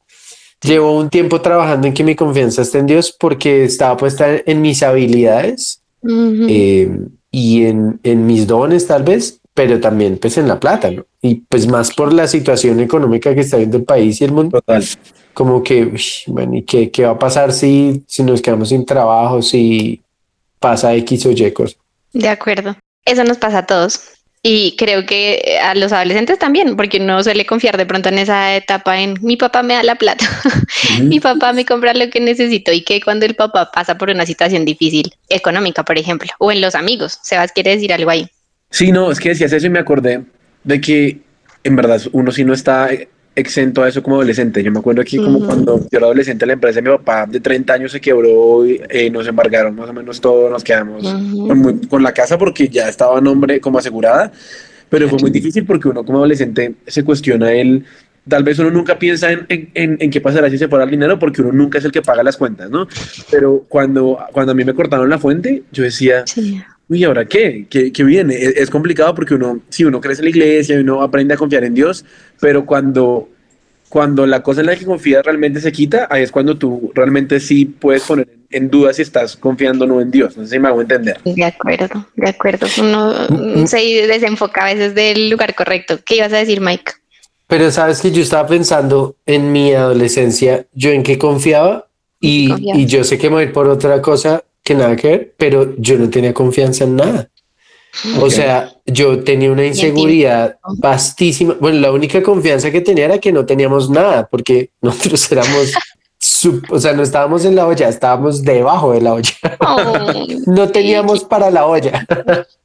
llevo 0.61 0.97
un 0.97 1.09
tiempo 1.09 1.41
trabajando 1.41 1.87
en 1.87 1.93
que 1.93 2.03
mi 2.03 2.15
confianza 2.15 2.61
esté 2.61 2.79
en 2.79 2.85
Dios 2.85 3.15
porque 3.17 3.63
estaba 3.63 3.97
puesta 3.97 4.27
en 4.45 4.61
mis 4.61 4.83
habilidades 4.83 5.81
eh, 6.03 6.91
y 7.31 7.65
en, 7.65 7.99
en 8.03 8.25
mis 8.25 8.47
dones 8.47 8.87
tal 8.87 9.03
vez, 9.03 9.39
pero 9.53 9.79
también 9.79 10.17
pues 10.17 10.37
en 10.37 10.47
la 10.47 10.59
plata, 10.59 10.89
¿no? 10.89 11.05
Y 11.21 11.35
pues 11.35 11.67
más 11.67 11.93
por 11.93 12.13
la 12.13 12.27
situación 12.27 12.79
económica 12.79 13.33
que 13.35 13.41
está 13.41 13.57
viendo 13.57 13.77
el 13.77 13.83
país 13.83 14.21
y 14.21 14.23
el 14.23 14.31
mundo, 14.31 14.61
Total. 14.61 14.83
como 15.33 15.61
que, 15.61 15.83
uy, 15.85 16.03
bueno, 16.27 16.55
¿y 16.55 16.63
qué, 16.63 16.89
qué 16.91 17.03
va 17.05 17.11
a 17.11 17.19
pasar 17.19 17.51
si, 17.51 18.03
si 18.07 18.23
nos 18.23 18.41
quedamos 18.41 18.69
sin 18.69 18.85
trabajo, 18.85 19.41
si 19.41 20.01
pasa 20.59 20.93
X 20.95 21.25
o 21.25 21.31
Y 21.31 21.51
cosa? 21.51 21.75
De 22.13 22.29
acuerdo. 22.29 22.75
Eso 23.05 23.23
nos 23.23 23.37
pasa 23.37 23.59
a 23.59 23.65
todos. 23.65 24.18
Y 24.41 24.77
creo 24.77 25.05
que 25.05 25.59
a 25.61 25.75
los 25.75 25.91
adolescentes 25.91 26.39
también, 26.39 26.77
porque 26.77 26.97
uno 26.97 27.21
suele 27.21 27.45
confiar 27.45 27.75
de 27.75 27.85
pronto 27.85 28.07
en 28.07 28.19
esa 28.19 28.55
etapa 28.55 28.99
en 28.99 29.15
mi 29.21 29.35
papá 29.35 29.63
me 29.63 29.73
da 29.73 29.83
la 29.83 29.95
plata, 29.95 30.25
mi 31.03 31.19
papá 31.19 31.51
me 31.51 31.65
compra 31.65 31.93
lo 31.93 32.09
que 32.09 32.21
necesito 32.21 32.71
y 32.71 32.83
que 32.83 33.01
cuando 33.01 33.25
el 33.25 33.35
papá 33.35 33.69
pasa 33.69 33.97
por 33.97 34.09
una 34.09 34.25
situación 34.25 34.63
difícil, 34.63 35.13
económica, 35.27 35.83
por 35.83 35.97
ejemplo, 35.97 36.29
o 36.39 36.53
en 36.53 36.61
los 36.61 36.75
amigos, 36.75 37.19
Sebas 37.21 37.51
quiere 37.51 37.71
decir 37.71 37.91
algo 37.91 38.11
ahí. 38.11 38.29
Sí, 38.69 38.93
no, 38.93 39.11
es 39.11 39.19
que 39.19 39.29
decías 39.29 39.51
eso 39.51 39.67
y 39.67 39.71
me 39.71 39.79
acordé 39.79 40.23
de 40.63 40.79
que 40.79 41.19
en 41.65 41.75
verdad 41.75 42.01
uno 42.13 42.31
sí 42.31 42.45
no 42.45 42.53
está 42.53 42.89
exento 43.35 43.83
a 43.83 43.89
eso 43.89 44.03
como 44.03 44.17
adolescente. 44.17 44.61
Yo 44.63 44.71
me 44.71 44.79
acuerdo 44.79 45.01
aquí 45.01 45.17
como 45.17 45.37
Ujú. 45.37 45.45
cuando 45.45 45.79
yo 45.79 45.97
era 45.97 46.05
adolescente 46.07 46.45
la 46.45 46.53
empresa 46.53 46.81
de 46.81 46.89
mi 46.89 46.97
papá 46.97 47.25
de 47.25 47.39
30 47.39 47.73
años 47.73 47.91
se 47.91 48.01
quebró 48.01 48.65
y 48.65 48.81
eh, 48.89 49.09
nos 49.09 49.27
embargaron 49.27 49.75
más 49.75 49.89
o 49.89 49.93
menos 49.93 50.19
todos, 50.19 50.51
nos 50.51 50.63
quedamos 50.63 51.05
Ujú. 51.05 51.47
con, 51.47 51.59
muy- 51.59 51.87
con 51.87 52.03
la 52.03 52.11
casa 52.13 52.37
porque 52.37 52.67
ya 52.67 52.89
estaba 52.89 53.17
a 53.17 53.21
nombre 53.21 53.59
como 53.61 53.77
asegurada, 53.79 54.31
pero 54.89 55.07
fue 55.07 55.19
muy 55.19 55.31
difícil 55.31 55.65
porque 55.65 55.87
uno 55.87 56.03
como 56.03 56.17
adolescente 56.19 56.75
se 56.87 57.03
cuestiona 57.03 57.51
el... 57.53 57.85
Tal 58.27 58.43
vez 58.43 58.59
uno 58.59 58.69
nunca 58.69 58.99
piensa 58.99 59.31
en, 59.31 59.45
en, 59.49 59.69
en, 59.73 59.97
en 59.99 60.09
qué 60.11 60.21
pasará 60.21 60.49
si 60.51 60.57
se 60.57 60.67
fuera 60.67 60.83
el 60.83 60.91
dinero 60.91 61.17
porque 61.17 61.41
uno 61.41 61.51
nunca 61.51 61.79
es 61.79 61.85
el 61.85 61.91
que 61.91 62.01
paga 62.03 62.21
las 62.21 62.37
cuentas, 62.37 62.69
¿no? 62.69 62.87
Pero 63.31 63.65
cuando, 63.67 64.19
cuando 64.33 64.51
a 64.51 64.55
mí 64.55 64.63
me 64.65 64.73
cortaron 64.75 65.09
la 65.09 65.17
fuente, 65.17 65.63
yo 65.71 65.83
decía, 65.83 66.23
Sí. 66.27 66.61
Uy, 66.89 67.03
¿ahora 67.03 67.25
qué? 67.25 67.67
¿Qué, 67.69 67.91
qué 67.91 68.03
viene? 68.03 68.35
Es, 68.35 68.55
es 68.57 68.69
complicado 68.69 69.13
porque 69.13 69.35
uno, 69.35 69.59
sí, 69.69 69.85
uno 69.85 70.01
crece 70.01 70.21
en 70.21 70.25
la 70.25 70.29
iglesia 70.31 70.75
y 70.75 70.79
uno 70.79 71.03
aprende 71.03 71.35
a 71.35 71.37
confiar 71.37 71.63
en 71.63 71.75
Dios, 71.75 72.03
pero 72.41 72.65
cuando, 72.65 73.29
cuando 73.89 74.25
la 74.25 74.41
cosa 74.41 74.61
en 74.61 74.67
la 74.67 74.75
que 74.75 74.85
confías 74.85 75.23
realmente 75.23 75.61
se 75.61 75.71
quita, 75.71 76.07
ahí 76.09 76.23
es 76.23 76.31
cuando 76.31 76.57
tú 76.57 76.91
realmente 76.95 77.39
sí 77.39 77.65
puedes 77.65 78.03
poner 78.03 78.27
en 78.49 78.71
duda 78.71 78.91
si 78.91 79.03
estás 79.03 79.37
confiando 79.37 79.85
o 79.85 79.87
no 79.87 80.01
en 80.01 80.09
Dios. 80.09 80.35
No 80.35 80.43
sé 80.43 80.55
si 80.55 80.59
me 80.59 80.67
hago 80.67 80.81
entender. 80.81 81.19
De 81.23 81.43
acuerdo, 81.43 82.07
de 82.15 82.29
acuerdo. 82.29 82.65
Uno 82.79 83.13
mm. 83.29 83.67
se 83.67 83.77
desenfoca 84.07 84.61
a 84.65 84.73
veces 84.73 84.95
del 84.95 85.29
lugar 85.29 85.53
correcto. 85.53 85.99
¿Qué 86.03 86.15
ibas 86.15 86.33
a 86.33 86.37
decir, 86.37 86.59
Mike? 86.59 86.91
Pero 87.45 87.69
sabes 87.71 88.01
que 88.01 88.11
yo 88.11 88.23
estaba 88.23 88.47
pensando 88.47 89.15
en 89.27 89.51
mi 89.51 89.73
adolescencia, 89.73 90.65
yo 90.73 90.89
en 90.89 91.03
qué 91.03 91.17
confiaba 91.19 91.87
y, 92.19 92.49
Confiabas. 92.49 92.79
y 92.79 92.85
yo 92.87 93.03
sé 93.03 93.17
que 93.17 93.29
me 93.29 93.35
voy 93.35 93.47
por 93.47 93.67
otra 93.67 94.01
cosa 94.01 94.43
que 94.69 94.75
nada 94.75 94.95
que 94.95 95.07
ver, 95.07 95.33
pero 95.37 95.75
yo 95.77 95.97
no 95.97 96.09
tenía 96.09 96.33
confianza 96.33 96.83
en 96.83 96.95
nada. 96.95 97.29
O 98.19 98.25
Ok. 98.25 98.29
sea, 98.31 98.71
yo 98.85 99.23
tenía 99.23 99.51
una 99.51 99.65
inseguridad 99.65 100.57
vastísima. 100.77 101.55
Bueno, 101.59 101.79
la 101.79 101.91
única 101.91 102.21
confianza 102.21 102.69
que 102.71 102.81
tenía 102.81 103.05
era 103.05 103.17
que 103.17 103.31
no 103.31 103.45
teníamos 103.45 103.89
nada, 103.89 104.27
porque 104.29 104.69
nosotros 104.81 105.31
éramos, 105.31 105.73
sub- 106.19 106.63
o 106.69 106.79
sea, 106.79 106.93
no 106.93 107.01
estábamos 107.01 107.45
en 107.45 107.55
la 107.55 107.65
olla, 107.65 107.89
estábamos 107.89 108.43
debajo 108.43 108.93
de 108.93 109.01
la 109.01 109.13
olla. 109.15 109.31
Oh, 109.59 110.13
No 110.45 110.69
teníamos 110.69 111.23
para 111.23 111.49
la 111.49 111.65
olla. 111.65 112.05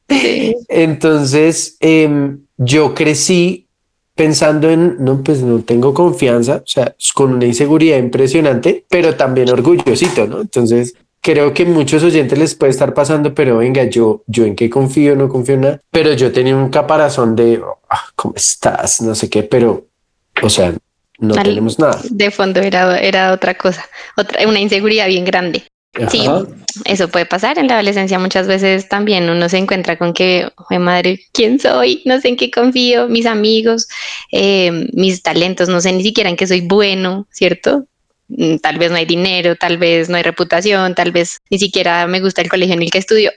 sí. 0.09 0.55
Entonces, 0.69 1.77
em, 1.81 2.41
yo 2.59 2.95
crecí 2.95 3.63
pensando 4.15 4.71
en, 4.71 4.97
no, 5.01 5.23
pues 5.25 5.41
no 5.43 5.59
tengo 5.65 5.93
confianza, 5.93 6.57
o 6.59 6.67
sea, 6.67 6.95
con 7.15 7.33
una 7.33 7.47
inseguridad 7.47 7.99
impresionante, 7.99 8.85
pero 8.89 9.17
también 9.17 9.51
orgullosito, 9.51 10.27
¿no? 10.29 10.41
Entonces, 10.43 10.95
creo 11.25 11.55
que 11.55 11.65
muchos 11.65 12.03
oyentes 12.03 12.39
les 12.39 12.55
puede 12.55 12.71
estar 12.71 12.93
pasando, 12.93 13.33
pero 13.35 13.57
venga, 13.57 13.85
yo, 13.85 14.23
yo 14.27 14.45
en 14.45 14.55
qué 14.55 14.69
confío, 14.69 15.17
no 15.17 15.31
confío 15.31 15.55
en 15.55 15.61
nada, 15.63 15.81
pero 15.91 16.13
yo 16.13 16.31
tenía 16.31 16.55
un 16.55 16.69
caparazón 16.69 17.35
de, 17.35 17.63
"Ah, 17.89 18.03
¿cómo 18.15 18.35
estás? 18.37 19.01
No 19.01 19.15
sé 19.15 19.31
qué, 19.31 19.43
pero, 19.43 19.87
o 20.43 20.51
sea, 20.51 20.75
no 21.19 21.35
Al- 21.35 21.43
tenemos 21.45 21.79
nada. 21.79 21.99
De 22.11 22.31
fondo 22.31 22.61
era, 22.61 22.99
era 22.99 23.33
otra 23.33 23.55
cosa, 23.55 23.83
otra, 24.19 24.47
una 24.47 24.61
inseguridad 24.61 25.07
bien 25.07 25.25
grande. 25.25 25.65
Sí, 26.11 26.27
eso 26.87 27.09
puede 27.09 27.25
pasar 27.25 27.57
en 27.57 27.69
la 27.69 27.75
adolescencia. 27.75 28.19
Muchas 28.19 28.47
veces 28.49 28.89
también 28.89 29.31
uno 29.31 29.49
se 29.49 29.57
encuentra 29.59 29.97
con 29.97 30.13
que, 30.13 30.51
"Jue 30.57 30.79
madre, 30.79 31.21
¿quién 31.33 31.59
soy? 31.59 32.03
No 32.05 32.21
sé 32.21 32.29
en 32.29 32.37
qué 32.37 32.51
confío, 32.51 33.09
mis 33.09 33.25
amigos, 33.27 33.87
eh, 34.33 34.89
mis 34.93 35.23
talentos, 35.23 35.69
no 35.71 35.81
sé 35.81 35.93
ni 35.93 36.03
siquiera 36.03 36.29
en 36.29 36.37
qué 36.37 36.47
soy 36.49 36.61
bueno, 36.63 37.27
¿cierto? 37.31 37.87
Mm, 38.37 38.57
Tal 38.59 38.79
vez 38.79 38.91
no 38.91 38.97
hay 38.97 39.07
dinero, 39.07 39.57
tal 39.57 39.79
vez 39.79 40.09
no 40.09 40.17
hay 40.17 40.23
reputación, 40.23 40.95
tal 40.95 41.13
vez 41.13 41.39
ni 41.51 41.59
siquiera 41.59 42.07
me 42.07 42.21
gusta 42.21 42.43
el 42.43 42.49
colegio 42.49 42.75
en 42.75 42.83
el 42.83 42.91
que 42.91 42.99
estudio. 42.99 43.31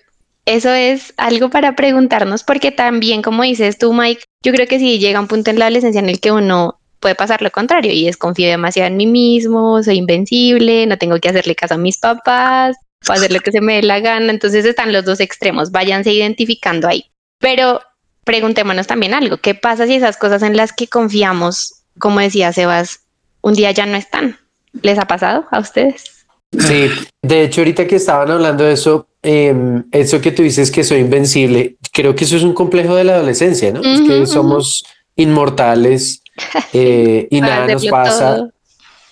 Eso 0.46 0.72
es 0.72 1.14
algo 1.18 1.50
para 1.50 1.76
preguntarnos 1.76 2.44
porque 2.44 2.72
también, 2.72 3.22
como 3.22 3.44
dices 3.44 3.78
tú, 3.78 3.94
Mike, 3.94 4.24
yo 4.44 4.54
creo 4.54 4.66
que 4.68 4.80
sí 4.80 4.98
llega 4.98 5.20
un 5.20 5.28
punto 5.28 5.52
en 5.52 5.60
la 5.60 5.66
adolescencia 5.66 6.00
en 6.00 6.10
el 6.10 6.20
que 6.22 6.32
uno 6.32 6.80
puede 7.00 7.16
pasar 7.16 7.42
lo 7.42 7.52
contrario 7.52 7.92
y 7.92 8.08
es 8.08 8.18
confío 8.18 8.48
demasiado 8.48 8.88
en 8.88 8.98
mí 8.98 9.06
mismo, 9.06 9.84
soy 9.84 9.98
invencible, 9.98 10.86
no 10.88 10.98
tengo 10.98 11.20
que 11.20 11.30
hacerle 11.30 11.54
caso 11.54 11.76
a 11.76 11.78
mis 11.78 11.98
papás, 11.98 12.78
puedo 13.06 13.18
hacer 13.20 13.32
lo 13.32 13.42
que 13.42 13.52
se 13.52 13.62
me 13.62 13.76
dé 13.76 13.84
la 13.84 14.00
gana. 14.00 14.32
Entonces 14.32 14.66
están 14.66 14.94
los 14.94 15.06
dos 15.06 15.20
extremos, 15.20 15.72
váyanse 15.72 16.14
identificando 16.14 16.88
ahí. 16.88 17.06
Pero 17.40 17.82
preguntémonos 18.24 18.88
también 18.88 19.14
algo, 19.14 19.38
¿qué 19.38 19.54
pasa 19.54 19.86
si 19.86 19.96
esas 19.96 20.18
cosas 20.18 20.44
en 20.44 20.58
las 20.58 20.74
que 20.74 20.88
confiamos, 20.88 21.84
como 22.00 22.20
decía 22.20 22.54
Sebas, 22.54 23.02
un 23.42 23.54
día 23.54 23.72
ya 23.72 23.86
no 23.86 23.98
están? 23.98 24.38
¿Les 24.82 24.98
ha 25.00 25.06
pasado 25.06 25.46
a 25.52 25.60
ustedes? 25.60 26.26
Sí, 26.52 26.90
de 27.22 27.44
hecho, 27.44 27.62
ahorita 27.62 27.88
que 27.88 27.98
estaban 27.98 28.32
hablando 28.32 28.64
de 28.64 28.74
eso, 28.74 29.08
em, 29.22 29.84
eso 29.92 30.22
que 30.22 30.32
tú 30.32 30.44
dices 30.44 30.72
que 30.72 30.84
soy 30.84 31.00
invencible, 31.00 31.76
creo 31.92 32.16
que 32.16 32.24
eso 32.24 32.38
es 32.38 32.44
un 32.44 32.54
complejo 32.54 32.96
de 32.96 33.04
la 33.04 33.16
adolescencia, 33.16 33.72
¿no? 33.72 33.82
es 33.82 34.00
Ujú, 34.00 34.08
que 34.08 34.26
somos 34.28 34.86
inmortales 35.16 36.22
eh, 36.74 37.28
y 37.30 37.42
nada 37.42 37.68
nos 37.68 37.86
pasa, 37.88 38.38
todo. 38.38 38.52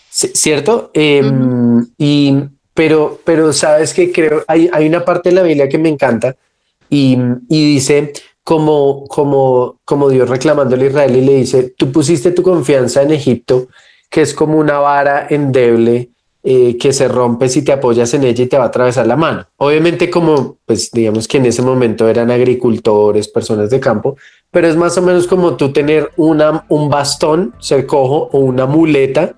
¿cierto? 0.10 0.92
Em, 0.94 1.86
y, 1.98 2.36
pero, 2.74 3.20
pero 3.26 3.52
sabes 3.52 3.94
que 3.94 4.12
creo, 4.12 4.44
hay, 4.48 4.70
hay 4.72 4.88
una 4.88 5.04
parte 5.04 5.30
de 5.30 5.36
la 5.36 5.44
Biblia 5.44 5.68
que 5.68 5.78
me 5.78 5.90
encanta 5.90 6.36
y, 6.90 7.18
y 7.50 7.74
dice 7.74 8.14
como, 8.44 9.06
como, 9.08 9.80
como 9.84 10.10
Dios 10.10 10.30
reclamándole 10.30 10.86
a 10.86 10.90
Israel 10.90 11.16
y 11.18 11.22
le 11.22 11.36
dice, 11.36 11.74
tú 11.78 11.92
pusiste 11.92 12.32
tu 12.32 12.44
confianza 12.44 13.02
en 13.02 13.12
Egipto, 13.12 13.68
que 14.16 14.22
es 14.22 14.34
como 14.34 14.58
una 14.58 14.80
vara 14.80 15.28
endeble 15.30 16.10
eh, 16.42 16.78
que 16.78 16.94
se 16.94 17.10
rompe 17.10 17.50
si 17.50 17.64
te 17.64 17.74
apoyas 17.74 18.14
en 18.14 18.24
ella 18.24 18.46
y 18.46 18.48
te 18.48 18.58
va 18.58 18.64
a 18.64 18.68
atravesar 18.68 19.06
la 19.06 19.18
mano. 19.18 19.46
Obviamente 19.58 20.10
como, 20.10 20.56
pues 20.66 20.90
digamos 20.90 21.28
que 21.28 21.36
en 21.36 21.48
ese 21.48 21.62
momento 21.62 22.08
eran 22.08 22.32
agricultores, 22.32 23.28
personas 23.28 23.70
de 23.70 23.82
campo, 23.82 24.16
pero 24.52 24.70
es 24.70 24.78
más 24.78 24.98
o 24.98 25.02
menos 25.02 25.28
como 25.28 25.58
tú 25.58 25.74
tener 25.74 26.12
una, 26.16 26.66
un 26.70 26.90
bastón, 26.90 27.56
ser 27.60 27.86
cojo 27.86 28.30
o 28.32 28.40
una 28.40 28.66
muleta 28.66 29.36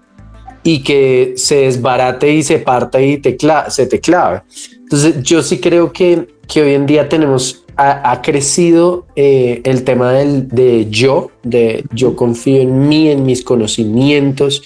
y 0.61 0.83
que 0.83 1.33
se 1.37 1.61
desbarate 1.61 2.31
y 2.31 2.43
se 2.43 2.59
parta 2.59 3.01
y 3.01 3.17
te 3.17 3.35
se 3.69 3.87
te 3.87 3.99
clave. 3.99 4.43
Entonces 4.77 5.23
yo 5.23 5.41
sí 5.41 5.59
creo 5.59 5.91
que, 5.91 6.27
que 6.47 6.61
hoy 6.61 6.75
en 6.75 6.85
día 6.85 7.09
tenemos 7.09 7.65
ha, 7.77 8.21
crecido 8.23 9.05
eh, 9.15 9.61
el 9.63 9.83
tema 9.83 10.11
del, 10.11 10.47
de 10.49 10.87
yo, 10.89 11.29
de 11.43 11.85
yo 11.93 12.15
confío 12.15 12.61
en 12.61 12.89
mí, 12.89 13.09
en 13.09 13.23
mis 13.23 13.43
conocimientos, 13.43 14.63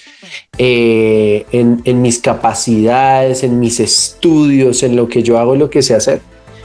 eh, 0.56 1.44
en, 1.52 1.82
en, 1.84 2.00
mis 2.00 2.18
capacidades, 2.20 3.42
en 3.42 3.60
mis 3.60 3.80
estudios, 3.80 4.82
en 4.82 4.96
lo 4.96 5.08
que 5.08 5.22
yo 5.22 5.38
hago, 5.38 5.56
lo 5.56 5.68
que 5.68 5.82
sé 5.82 5.94
hacer. 5.94 6.22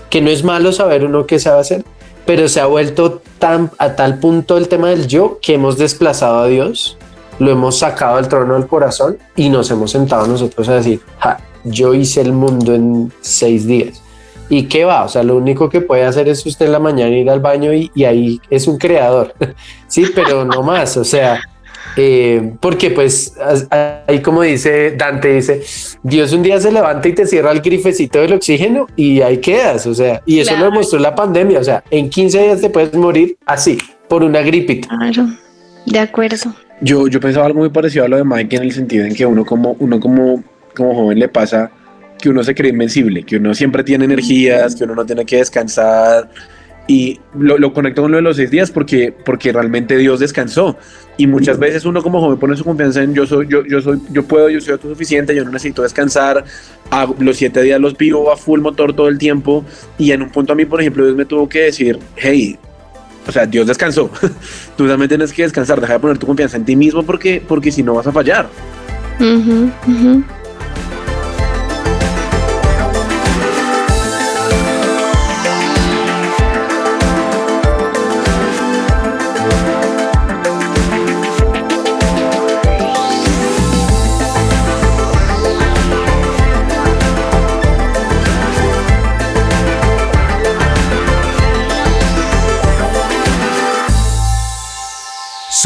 Que 0.10 0.22
no 0.22 0.30
es 0.30 0.46
malo 0.46 0.72
saber 0.72 1.04
uno 1.04 1.28
qué 1.28 1.38
sabe 1.38 1.60
hacer, 1.60 1.84
pero 2.26 2.48
se 2.48 2.62
ha 2.62 2.66
vuelto 2.66 3.22
tan, 3.40 3.70
a 3.78 3.96
tal 3.96 4.20
punto 4.20 4.58
el 4.58 4.70
tema 4.70 4.90
del 4.90 5.08
yo 5.08 5.40
que 5.42 5.56
hemos 5.56 5.78
desplazado 5.78 6.40
a 6.40 6.48
Dios, 6.48 6.98
lo 7.40 7.52
hemos 7.52 7.78
sacado 7.80 8.18
del 8.18 8.30
trono 8.30 8.54
del 8.54 8.68
corazón 8.68 9.18
y 9.36 9.50
nos 9.50 9.70
hemos 9.70 9.92
sentado 9.92 10.28
nosotros 10.28 10.70
a 10.70 10.76
decir, 10.76 11.02
yo 11.66 11.94
hice 11.94 12.22
el 12.22 12.32
mundo 12.32 12.74
en 12.74 13.12
seis 13.22 13.68
días. 13.68 14.02
¿Y 14.50 14.64
qué 14.64 14.86
va? 14.86 15.04
O 15.04 15.10
sea, 15.10 15.24
lo 15.24 15.36
único 15.36 15.70
que 15.70 15.82
puede 15.82 16.06
hacer 16.06 16.30
es 16.30 16.46
usted 16.46 16.68
en 16.68 16.72
la 16.72 16.80
mañana 16.80 17.16
ir 17.16 17.30
al 17.30 17.40
baño 17.40 17.74
y, 17.74 17.92
y 17.94 18.06
ahí 18.06 18.42
es 18.50 18.68
un 18.68 18.78
creador. 18.78 19.34
sí, 19.88 20.06
pero 20.14 20.46
no 20.46 20.64
más. 20.64 20.96
O 20.98 21.04
sea, 21.04 21.42
eh, 22.00 22.54
porque 22.60 22.92
pues 22.92 23.34
ahí 24.06 24.22
como 24.22 24.44
dice 24.44 24.92
Dante, 24.92 25.34
dice, 25.34 25.64
Dios 26.04 26.32
un 26.32 26.44
día 26.44 26.62
se 26.62 26.72
levanta 26.72 27.08
y 27.08 27.14
te 27.14 27.26
cierra 27.26 27.52
el 27.52 27.60
grifecito 27.60 28.20
del 28.20 28.34
oxígeno 28.34 28.86
y 28.96 29.22
ahí 29.22 29.40
quedas, 29.40 29.88
o 29.88 29.96
sea, 29.96 30.22
y 30.24 30.40
eso 30.40 30.56
lo 30.58 30.66
demostró 30.66 31.00
la 31.00 31.16
pandemia, 31.16 31.60
o 31.60 31.64
sea, 31.64 31.84
en 31.90 32.12
15 32.12 32.44
días 32.44 32.62
te 32.62 32.70
puedes 32.70 32.94
morir 32.94 33.36
así, 33.48 33.80
por 34.08 34.24
una 34.24 34.42
gripita. 34.42 34.88
Claro, 34.88 35.28
de 35.88 36.00
acuerdo. 36.00 36.54
Yo, 36.82 37.08
yo 37.08 37.20
pensaba 37.20 37.48
algo 37.48 37.62
muy 37.62 37.70
parecido 37.70 38.06
a 38.06 38.08
lo 38.08 38.18
de 38.18 38.24
Mike 38.24 38.58
en 38.58 38.62
el 38.62 38.72
sentido 38.74 39.04
en 39.04 39.16
que 39.16 39.26
uno 39.26 39.44
como, 39.44 39.76
uno 39.80 40.00
como, 40.00 40.44
como 40.76 40.94
joven 40.94 41.18
le 41.18 41.28
pasa 41.28 41.72
que 42.22 42.30
uno 42.30 42.44
se 42.44 42.56
cree 42.56 42.72
invencible, 42.72 43.24
que 43.24 43.38
uno 43.38 43.54
siempre 43.54 43.84
tiene 43.84 44.06
energías, 44.06 44.76
que 44.76 44.84
uno 44.84 44.96
no 44.96 45.06
tiene 45.06 45.26
que 45.26 45.38
descansar, 45.38 46.30
y 46.88 47.20
lo, 47.38 47.58
lo, 47.58 47.74
conecto 47.74 48.02
con 48.02 48.12
lo 48.12 48.18
de 48.18 48.24
los 48.24 48.38
seis 48.38 48.50
días 48.50 48.72
porque, 48.72 49.14
porque 49.26 49.52
realmente 49.52 49.98
Dios 49.98 50.22
descansó. 50.22 50.78
Y 51.18 51.28
muchas 51.28 51.60
veces 51.60 51.84
uno 51.84 52.02
como 52.02 52.22
joven 52.22 52.40
pone 52.40 52.56
su 52.56 52.64
confianza 52.64 53.04
en 53.04 53.14
yo 53.14 53.28
soy, 53.28 53.48
yo, 53.50 53.66
yo 53.66 53.82
soy, 53.82 54.00
yo 54.10 54.24
puedo, 54.24 54.50
yo 54.50 54.62
soy 54.62 54.74
autosuficiente, 54.74 55.36
yo 55.36 55.44
no 55.44 55.52
necesito 55.52 55.82
descansar. 55.84 56.46
A 56.90 57.06
los 57.20 57.36
siete 57.36 57.62
días 57.62 57.82
los 57.82 57.98
vivo 57.98 58.32
a 58.32 58.38
full 58.38 58.62
motor 58.62 58.94
todo 58.94 59.10
el 59.10 59.18
tiempo. 59.18 59.66
Y 59.98 60.12
en 60.12 60.22
un 60.22 60.30
punto 60.30 60.54
a 60.54 60.56
mí, 60.56 60.64
por 60.64 60.80
ejemplo, 60.80 61.04
Dios 61.04 61.18
me 61.18 61.26
tuvo 61.26 61.50
que 61.50 61.64
decir, 61.64 62.00
hey, 62.16 62.58
o 63.28 63.32
sea, 63.34 63.46
Dios 63.46 63.68
descansó. 63.68 64.10
Tú 64.78 64.88
también 64.88 65.10
tienes 65.10 65.34
que 65.34 65.44
descansar, 65.44 65.82
deja 65.82 65.94
de 65.94 66.00
poner 66.00 66.18
tu 66.18 66.26
confianza 66.26 66.56
en 66.56 66.64
ti 66.64 66.78
mismo 66.78 67.04
porque, 67.04 67.44
porque 67.46 67.70
si 67.70 67.84
no 67.84 67.96
vas 67.96 68.08
a 68.08 68.14
fallar. 68.14 68.48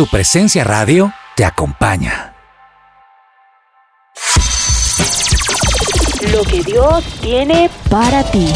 Su 0.01 0.07
presencia 0.07 0.63
radio 0.63 1.13
te 1.35 1.45
acompaña. 1.45 2.33
Lo 6.33 6.41
que 6.41 6.63
Dios 6.63 7.05
tiene 7.21 7.69
para 7.87 8.23
ti. 8.31 8.47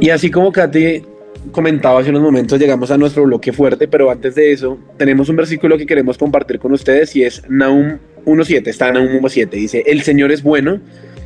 Y 0.00 0.10
así 0.10 0.30
como 0.30 0.52
Katy 0.52 1.02
comentaba 1.50 1.98
hace 1.98 2.10
unos 2.10 2.22
momentos, 2.22 2.60
llegamos 2.60 2.92
a 2.92 2.96
nuestro 2.96 3.24
bloque 3.24 3.52
fuerte, 3.52 3.88
pero 3.88 4.08
antes 4.08 4.36
de 4.36 4.52
eso, 4.52 4.78
tenemos 4.96 5.28
un 5.28 5.34
versículo 5.34 5.76
que 5.76 5.86
queremos 5.86 6.16
compartir 6.16 6.60
con 6.60 6.72
ustedes 6.72 7.16
y 7.16 7.24
es 7.24 7.42
Nahum 7.48 7.98
1.7, 8.24 8.68
está 8.68 8.86
en 8.86 8.94
Nahum 8.94 9.20
1.7, 9.20 9.50
dice, 9.50 9.82
el 9.84 10.02
Señor 10.02 10.30
es 10.30 10.44
bueno 10.44 10.80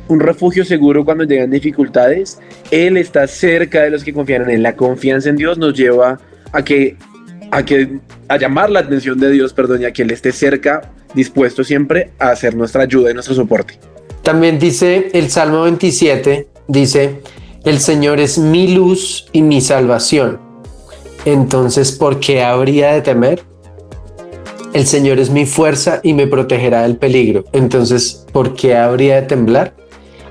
un 0.07 0.19
refugio 0.19 0.65
seguro 0.65 1.03
cuando 1.05 1.23
llegan 1.23 1.49
dificultades. 1.49 2.39
Él 2.71 2.97
está 2.97 3.27
cerca 3.27 3.83
de 3.83 3.89
los 3.89 4.03
que 4.03 4.13
confían 4.13 4.43
en 4.43 4.49
él. 4.49 4.63
La 4.63 4.75
confianza 4.75 5.29
en 5.29 5.35
Dios 5.35 5.57
nos 5.57 5.73
lleva 5.73 6.19
a 6.51 6.63
que 6.63 6.95
a 7.51 7.63
que 7.63 7.99
a 8.27 8.37
llamar 8.37 8.69
la 8.69 8.81
atención 8.81 9.19
de 9.19 9.31
Dios, 9.31 9.53
perdón, 9.53 9.81
y 9.81 9.85
a 9.85 9.93
que 9.93 10.01
él 10.01 10.11
esté 10.11 10.31
cerca, 10.31 10.91
dispuesto 11.13 11.63
siempre 11.63 12.11
a 12.19 12.29
hacer 12.31 12.55
nuestra 12.55 12.83
ayuda 12.83 13.11
y 13.11 13.13
nuestro 13.13 13.35
soporte. 13.35 13.79
También 14.21 14.59
dice 14.59 15.09
el 15.13 15.29
Salmo 15.29 15.63
27, 15.63 16.47
dice, 16.67 17.21
el 17.63 17.79
Señor 17.79 18.19
es 18.19 18.37
mi 18.37 18.75
luz 18.75 19.27
y 19.31 19.41
mi 19.41 19.61
salvación. 19.61 20.39
Entonces, 21.23 21.93
¿por 21.93 22.19
qué 22.19 22.43
habría 22.43 22.91
de 22.91 23.01
temer? 23.01 23.41
El 24.73 24.85
Señor 24.85 25.19
es 25.19 25.29
mi 25.29 25.45
fuerza 25.45 26.01
y 26.03 26.13
me 26.13 26.27
protegerá 26.27 26.83
del 26.83 26.97
peligro. 26.97 27.45
Entonces, 27.53 28.25
¿por 28.33 28.53
qué 28.53 28.75
habría 28.75 29.21
de 29.21 29.21
temblar? 29.23 29.76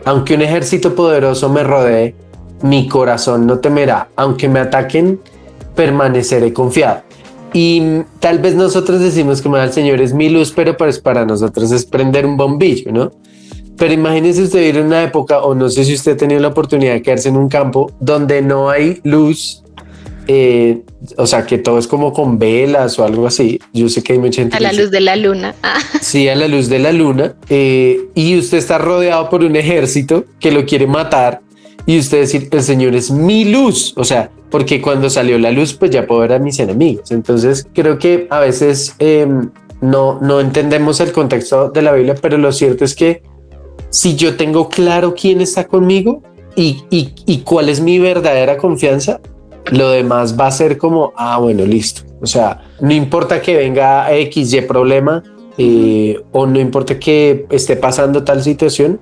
Aunque 0.06 0.34
un 0.34 0.42
ejército 0.42 0.94
poderoso 0.94 1.48
me 1.48 1.64
rodee, 1.64 2.14
mi 2.62 2.88
corazón 2.88 3.44
no 3.44 3.58
temerá. 3.58 4.08
Aunque 4.14 4.48
me 4.48 4.60
ataquen, 4.60 5.20
permaneceré 5.74 6.52
confiado. 6.52 7.02
Y 7.52 8.02
tal 8.20 8.38
vez 8.38 8.54
nosotros 8.54 9.00
decimos 9.00 9.42
que 9.42 9.48
el 9.48 9.72
Señor 9.72 10.00
es 10.00 10.14
mi 10.14 10.28
luz, 10.28 10.52
pero 10.54 10.76
pues 10.76 11.00
para 11.00 11.26
nosotros 11.26 11.72
es 11.72 11.84
prender 11.84 12.24
un 12.24 12.36
bombillo, 12.36 12.92
¿no? 12.92 13.10
Pero 13.76 13.92
imagínese 13.92 14.44
usted 14.44 14.60
ir 14.60 14.76
en 14.76 14.86
una 14.86 15.02
época, 15.02 15.40
o 15.42 15.56
no 15.56 15.68
sé 15.68 15.84
si 15.84 15.94
usted 15.94 16.12
ha 16.12 16.16
tenido 16.16 16.40
la 16.40 16.48
oportunidad 16.48 16.92
de 16.92 17.02
quedarse 17.02 17.28
en 17.28 17.36
un 17.36 17.48
campo 17.48 17.90
donde 17.98 18.42
no 18.42 18.70
hay 18.70 19.00
luz 19.02 19.64
eh, 20.28 20.82
o 21.16 21.26
sea, 21.26 21.46
que 21.46 21.58
todo 21.58 21.78
es 21.78 21.86
como 21.86 22.12
con 22.12 22.38
velas 22.38 22.98
o 22.98 23.04
algo 23.04 23.26
así. 23.26 23.60
Yo 23.72 23.88
sé 23.88 24.02
que 24.02 24.14
hay 24.14 24.18
mucha 24.18 24.42
gente. 24.42 24.56
A 24.56 24.60
la 24.60 24.72
luz 24.72 24.90
de 24.90 25.00
la 25.00 25.16
luna. 25.16 25.54
Ah. 25.62 25.78
Sí, 26.00 26.28
a 26.28 26.34
la 26.34 26.48
luz 26.48 26.68
de 26.68 26.78
la 26.78 26.92
luna. 26.92 27.34
Eh, 27.48 28.08
y 28.14 28.38
usted 28.38 28.58
está 28.58 28.78
rodeado 28.78 29.30
por 29.30 29.44
un 29.44 29.56
ejército 29.56 30.24
que 30.40 30.50
lo 30.50 30.64
quiere 30.66 30.86
matar. 30.86 31.40
Y 31.86 31.98
usted 31.98 32.18
decir, 32.18 32.48
el 32.50 32.62
Señor 32.62 32.94
es 32.94 33.10
mi 33.10 33.44
luz. 33.44 33.94
O 33.96 34.04
sea, 34.04 34.30
porque 34.50 34.82
cuando 34.82 35.08
salió 35.10 35.38
la 35.38 35.52
luz, 35.52 35.74
pues 35.74 35.90
ya 35.90 36.06
puedo 36.06 36.22
ver 36.22 36.32
a 36.32 36.38
mis 36.38 36.58
enemigos. 36.58 37.12
Entonces, 37.12 37.66
creo 37.72 37.98
que 37.98 38.26
a 38.30 38.40
veces 38.40 38.96
em, 38.98 39.50
no, 39.80 40.18
no 40.20 40.40
entendemos 40.40 40.98
el 41.00 41.12
contexto 41.12 41.70
de 41.70 41.82
la 41.82 41.92
Biblia, 41.92 42.16
pero 42.20 42.38
lo 42.38 42.50
cierto 42.50 42.84
es 42.84 42.94
que 42.94 43.22
si 43.90 44.16
yo 44.16 44.36
tengo 44.36 44.68
claro 44.68 45.14
quién 45.14 45.40
está 45.40 45.68
conmigo 45.68 46.22
y, 46.56 46.82
y, 46.90 47.14
y 47.26 47.38
cuál 47.38 47.68
es 47.68 47.80
mi 47.80 47.98
verdadera 48.00 48.56
confianza, 48.56 49.20
lo 49.70 49.90
demás 49.90 50.38
va 50.38 50.46
a 50.46 50.50
ser 50.50 50.78
como, 50.78 51.12
ah, 51.16 51.38
bueno, 51.38 51.64
listo. 51.64 52.02
O 52.20 52.26
sea, 52.26 52.62
no 52.80 52.92
importa 52.92 53.40
que 53.40 53.56
venga 53.56 54.12
X, 54.12 54.52
Y 54.52 54.60
problema 54.62 55.22
eh, 55.58 56.20
o 56.32 56.46
no 56.46 56.60
importa 56.60 56.98
que 56.98 57.46
esté 57.50 57.76
pasando 57.76 58.24
tal 58.24 58.42
situación, 58.42 59.00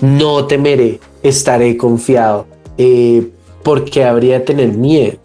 no 0.00 0.46
temeré, 0.46 1.00
estaré 1.22 1.76
confiado, 1.76 2.46
eh, 2.76 3.26
porque 3.62 4.04
habría 4.04 4.44
tener 4.44 4.68
miedo. 4.68 5.18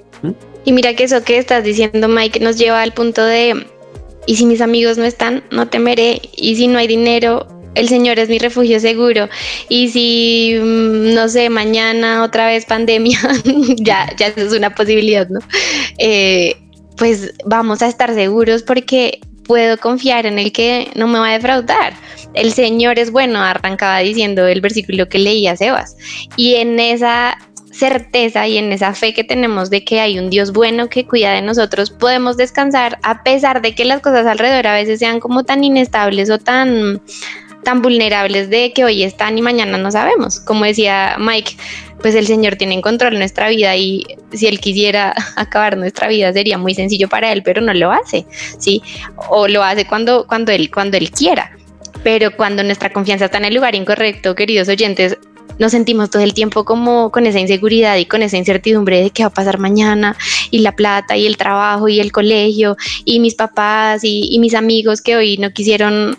Y 0.66 0.72
mira 0.72 0.96
que 0.96 1.04
eso 1.04 1.24
que 1.24 1.38
estás 1.38 1.64
diciendo, 1.64 2.08
Mike, 2.08 2.40
nos 2.40 2.58
lleva 2.58 2.82
al 2.82 2.94
punto 2.94 3.24
de, 3.26 3.66
y 4.26 4.36
si 4.38 4.46
mis 4.46 4.62
amigos 4.62 4.98
no 4.98 5.04
están, 5.04 5.44
no 5.52 5.68
temeré, 5.68 6.22
y 6.36 6.56
si 6.56 6.68
no 6.68 6.78
hay 6.80 6.88
dinero, 6.88 7.48
el 7.76 7.90
Señor 7.90 8.20
es 8.20 8.30
mi 8.30 8.40
refugio 8.40 8.80
seguro. 8.80 9.30
Y 9.70 9.90
si, 9.90 10.56
mm, 10.60 11.14
no 11.14 11.28
sé, 11.30 11.50
mañana 11.50 12.24
otra 12.24 12.48
vez 12.48 12.66
pandemia, 12.66 13.20
ya, 13.78 14.10
ya 14.18 14.28
es 14.28 14.54
una 14.54 14.74
posibilidad, 14.76 15.28
¿no? 15.30 15.40
Eh, 15.98 16.56
pues 16.98 17.34
vamos 17.46 17.82
a 17.82 17.88
estar 17.88 18.14
seguros 18.14 18.64
porque 18.64 19.20
puedo 19.44 19.78
confiar 19.78 20.26
en 20.26 20.40
el 20.40 20.52
que 20.52 20.90
no 20.96 21.08
me 21.08 21.20
va 21.20 21.30
a 21.30 21.34
defraudar. 21.34 21.94
El 22.34 22.54
Señor 22.54 22.98
es 22.98 23.12
bueno, 23.12 23.42
arrancaba 23.42 24.00
diciendo 24.00 24.48
el 24.48 24.62
versículo 24.62 25.10
que 25.10 25.20
leía 25.20 25.56
Sebas. 25.56 25.96
Y 26.38 26.56
en 26.56 26.80
esa 26.80 27.38
certeza 27.72 28.48
y 28.48 28.58
en 28.58 28.72
esa 28.72 28.94
fe 28.94 29.14
que 29.14 29.24
tenemos 29.24 29.70
de 29.70 29.84
que 29.84 30.00
hay 30.00 30.20
un 30.20 30.30
Dios 30.30 30.54
bueno 30.54 30.90
que 30.90 31.06
cuida 31.06 31.34
de 31.34 31.42
nosotros, 31.42 31.90
podemos 31.90 32.38
descansar 32.38 33.00
a 33.02 33.24
pesar 33.24 33.62
de 33.62 33.74
que 33.74 33.84
las 33.84 34.02
cosas 34.02 34.28
alrededor 34.28 34.68
a 34.68 34.76
veces 34.76 35.00
sean 35.00 35.20
como 35.20 35.44
tan 35.44 35.64
inestables 35.64 36.30
o 36.30 36.38
tan 36.38 37.02
tan 37.64 37.82
vulnerables 37.82 38.50
de 38.50 38.74
que 38.74 38.86
hoy 38.86 39.04
están 39.04 39.38
y 39.38 39.42
mañana 39.42 39.78
no 39.78 39.92
sabemos. 39.92 40.40
Como 40.40 40.66
decía 40.66 41.16
Mike, 41.20 41.56
pues 42.02 42.16
el 42.16 42.28
Señor 42.28 42.58
tiene 42.58 42.76
en 42.76 42.82
control 42.82 43.18
nuestra 43.18 43.50
vida 43.50 43.76
y 43.76 44.06
si 44.32 44.48
Él 44.48 44.60
quisiera 44.60 45.14
acabar 45.36 45.78
nuestra 45.78 46.08
vida 46.08 46.32
sería 46.34 46.58
muy 46.58 46.76
sencillo 46.76 47.10
para 47.10 47.32
Él, 47.32 47.42
pero 47.44 47.62
no 47.62 47.74
lo 47.74 47.92
hace, 47.92 48.26
¿sí? 48.60 48.84
O 49.30 49.48
lo 49.48 49.64
hace 49.64 49.86
cuando, 49.88 50.28
cuando, 50.28 50.52
él, 50.52 50.70
cuando 50.70 50.98
Él 50.98 51.10
quiera. 51.12 51.58
Pero 52.04 52.36
cuando 52.36 52.64
nuestra 52.64 52.92
confianza 52.92 53.26
está 53.26 53.38
en 53.38 53.46
el 53.46 53.56
lugar 53.56 53.76
incorrecto, 53.76 54.36
queridos 54.36 54.68
oyentes, 54.68 55.18
nos 55.60 55.72
sentimos 55.72 56.10
todo 56.10 56.24
el 56.24 56.34
tiempo 56.34 56.66
como 56.66 57.12
con 57.12 57.26
esa 57.28 57.40
inseguridad 57.40 57.98
y 57.98 58.06
con 58.06 58.24
esa 58.24 58.38
incertidumbre 58.38 59.02
de 59.02 59.10
qué 59.12 59.24
va 59.24 59.28
a 59.28 59.34
pasar 59.34 59.60
mañana 59.60 60.18
y 60.52 60.60
la 60.60 60.76
plata 60.76 61.16
y 61.16 61.28
el 61.28 61.38
trabajo 61.38 61.88
y 61.88 62.00
el 62.00 62.12
colegio 62.12 62.76
y 63.06 63.20
mis 63.20 63.36
papás 63.36 64.04
y, 64.04 64.30
y 64.32 64.40
mis 64.40 64.56
amigos 64.56 65.02
que 65.02 65.16
hoy 65.16 65.38
no 65.38 65.52
quisieron 65.52 66.18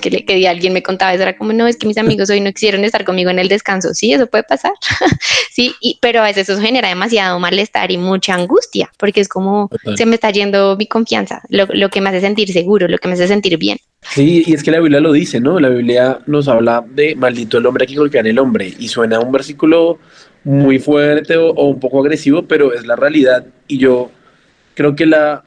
que, 0.00 0.10
le, 0.10 0.24
que 0.24 0.48
alguien 0.48 0.72
me 0.72 0.82
contaba 0.82 1.14
eso, 1.14 1.22
era 1.22 1.36
como, 1.36 1.52
no, 1.52 1.66
es 1.66 1.76
que 1.76 1.86
mis 1.86 1.98
amigos 1.98 2.30
hoy 2.30 2.40
no 2.40 2.52
quisieron 2.52 2.84
estar 2.84 3.04
conmigo 3.04 3.30
en 3.30 3.38
el 3.38 3.48
descanso. 3.48 3.94
Sí, 3.94 4.12
eso 4.12 4.26
puede 4.26 4.44
pasar. 4.44 4.72
sí, 5.50 5.74
y, 5.80 5.98
pero 6.00 6.20
a 6.20 6.24
veces 6.24 6.48
eso 6.48 6.60
genera 6.60 6.88
demasiado 6.88 7.38
malestar 7.38 7.90
y 7.90 7.98
mucha 7.98 8.34
angustia, 8.34 8.90
porque 8.98 9.20
es 9.20 9.28
como, 9.28 9.70
se 9.96 10.06
me 10.06 10.14
está 10.14 10.30
yendo 10.30 10.76
mi 10.76 10.86
confianza, 10.86 11.42
lo, 11.48 11.66
lo 11.72 11.88
que 11.88 12.00
me 12.00 12.10
hace 12.10 12.20
sentir 12.20 12.52
seguro, 12.52 12.88
lo 12.88 12.98
que 12.98 13.08
me 13.08 13.14
hace 13.14 13.28
sentir 13.28 13.56
bien. 13.58 13.78
Sí, 14.02 14.44
y 14.46 14.54
es 14.54 14.62
que 14.62 14.70
la 14.70 14.80
Biblia 14.80 15.00
lo 15.00 15.12
dice, 15.12 15.40
¿no? 15.40 15.58
La 15.58 15.68
Biblia 15.68 16.20
nos 16.26 16.48
habla 16.48 16.84
de 16.88 17.14
maldito 17.16 17.58
el 17.58 17.66
hombre 17.66 17.86
que 17.86 17.96
golpea 17.96 18.20
en 18.20 18.28
el 18.28 18.38
hombre, 18.38 18.72
y 18.78 18.88
suena 18.88 19.20
un 19.20 19.32
versículo 19.32 19.98
muy 20.44 20.78
fuerte 20.78 21.36
o, 21.36 21.50
o 21.50 21.66
un 21.66 21.80
poco 21.80 22.00
agresivo, 22.00 22.42
pero 22.42 22.72
es 22.72 22.86
la 22.86 22.96
realidad, 22.96 23.44
y 23.66 23.78
yo 23.78 24.10
creo 24.74 24.94
que 24.94 25.06
la, 25.06 25.42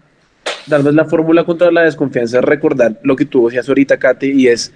tal 0.70 0.84
vez 0.84 0.94
la 0.94 1.06
fórmula 1.06 1.44
contra 1.44 1.72
la 1.72 1.84
desconfianza 1.84 2.40
es 2.40 2.44
recordar 2.44 3.00
lo 3.04 3.16
que 3.16 3.26
tú 3.26 3.48
decías 3.48 3.68
ahorita, 3.68 3.98
Kate, 3.98 4.28
y 4.28 4.48
es 4.48 4.74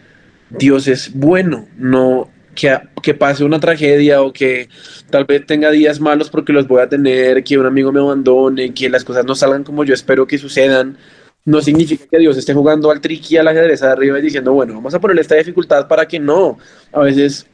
Dios 0.50 0.88
es 0.88 1.12
bueno, 1.14 1.68
no 1.78 2.30
que, 2.56 2.80
que 3.04 3.14
pase 3.14 3.44
una 3.44 3.60
tragedia 3.60 4.22
o 4.22 4.34
que 4.34 4.70
tal 5.10 5.26
vez 5.26 5.46
tenga 5.46 5.70
días 5.70 6.00
malos 6.00 6.30
porque 6.30 6.54
los 6.54 6.68
voy 6.68 6.82
a 6.82 6.90
tener, 6.90 7.44
que 7.44 7.58
un 7.58 7.66
amigo 7.66 7.92
me 7.92 8.00
abandone, 8.00 8.74
que 8.74 8.90
las 8.90 9.04
cosas 9.04 9.26
no 9.26 9.36
salgan 9.36 9.64
como 9.64 9.84
yo 9.84 9.94
espero 9.94 10.26
que 10.26 10.38
sucedan. 10.38 10.98
No 11.44 11.62
significa 11.62 12.06
que 12.10 12.18
Dios 12.18 12.38
esté 12.38 12.56
jugando 12.56 12.90
al 12.90 13.02
triqui 13.02 13.38
a 13.38 13.44
la 13.44 13.52
ajedrez 13.52 13.84
arriba 13.84 14.18
y 14.18 14.22
diciendo, 14.24 14.54
bueno, 14.54 14.74
vamos 14.74 14.96
a 14.96 15.00
ponerle 15.00 15.22
esta 15.22 15.36
dificultad 15.36 15.88
para 15.88 16.08
que 16.08 16.20
no. 16.20 16.58
A 16.92 17.02
veces, 17.02 17.46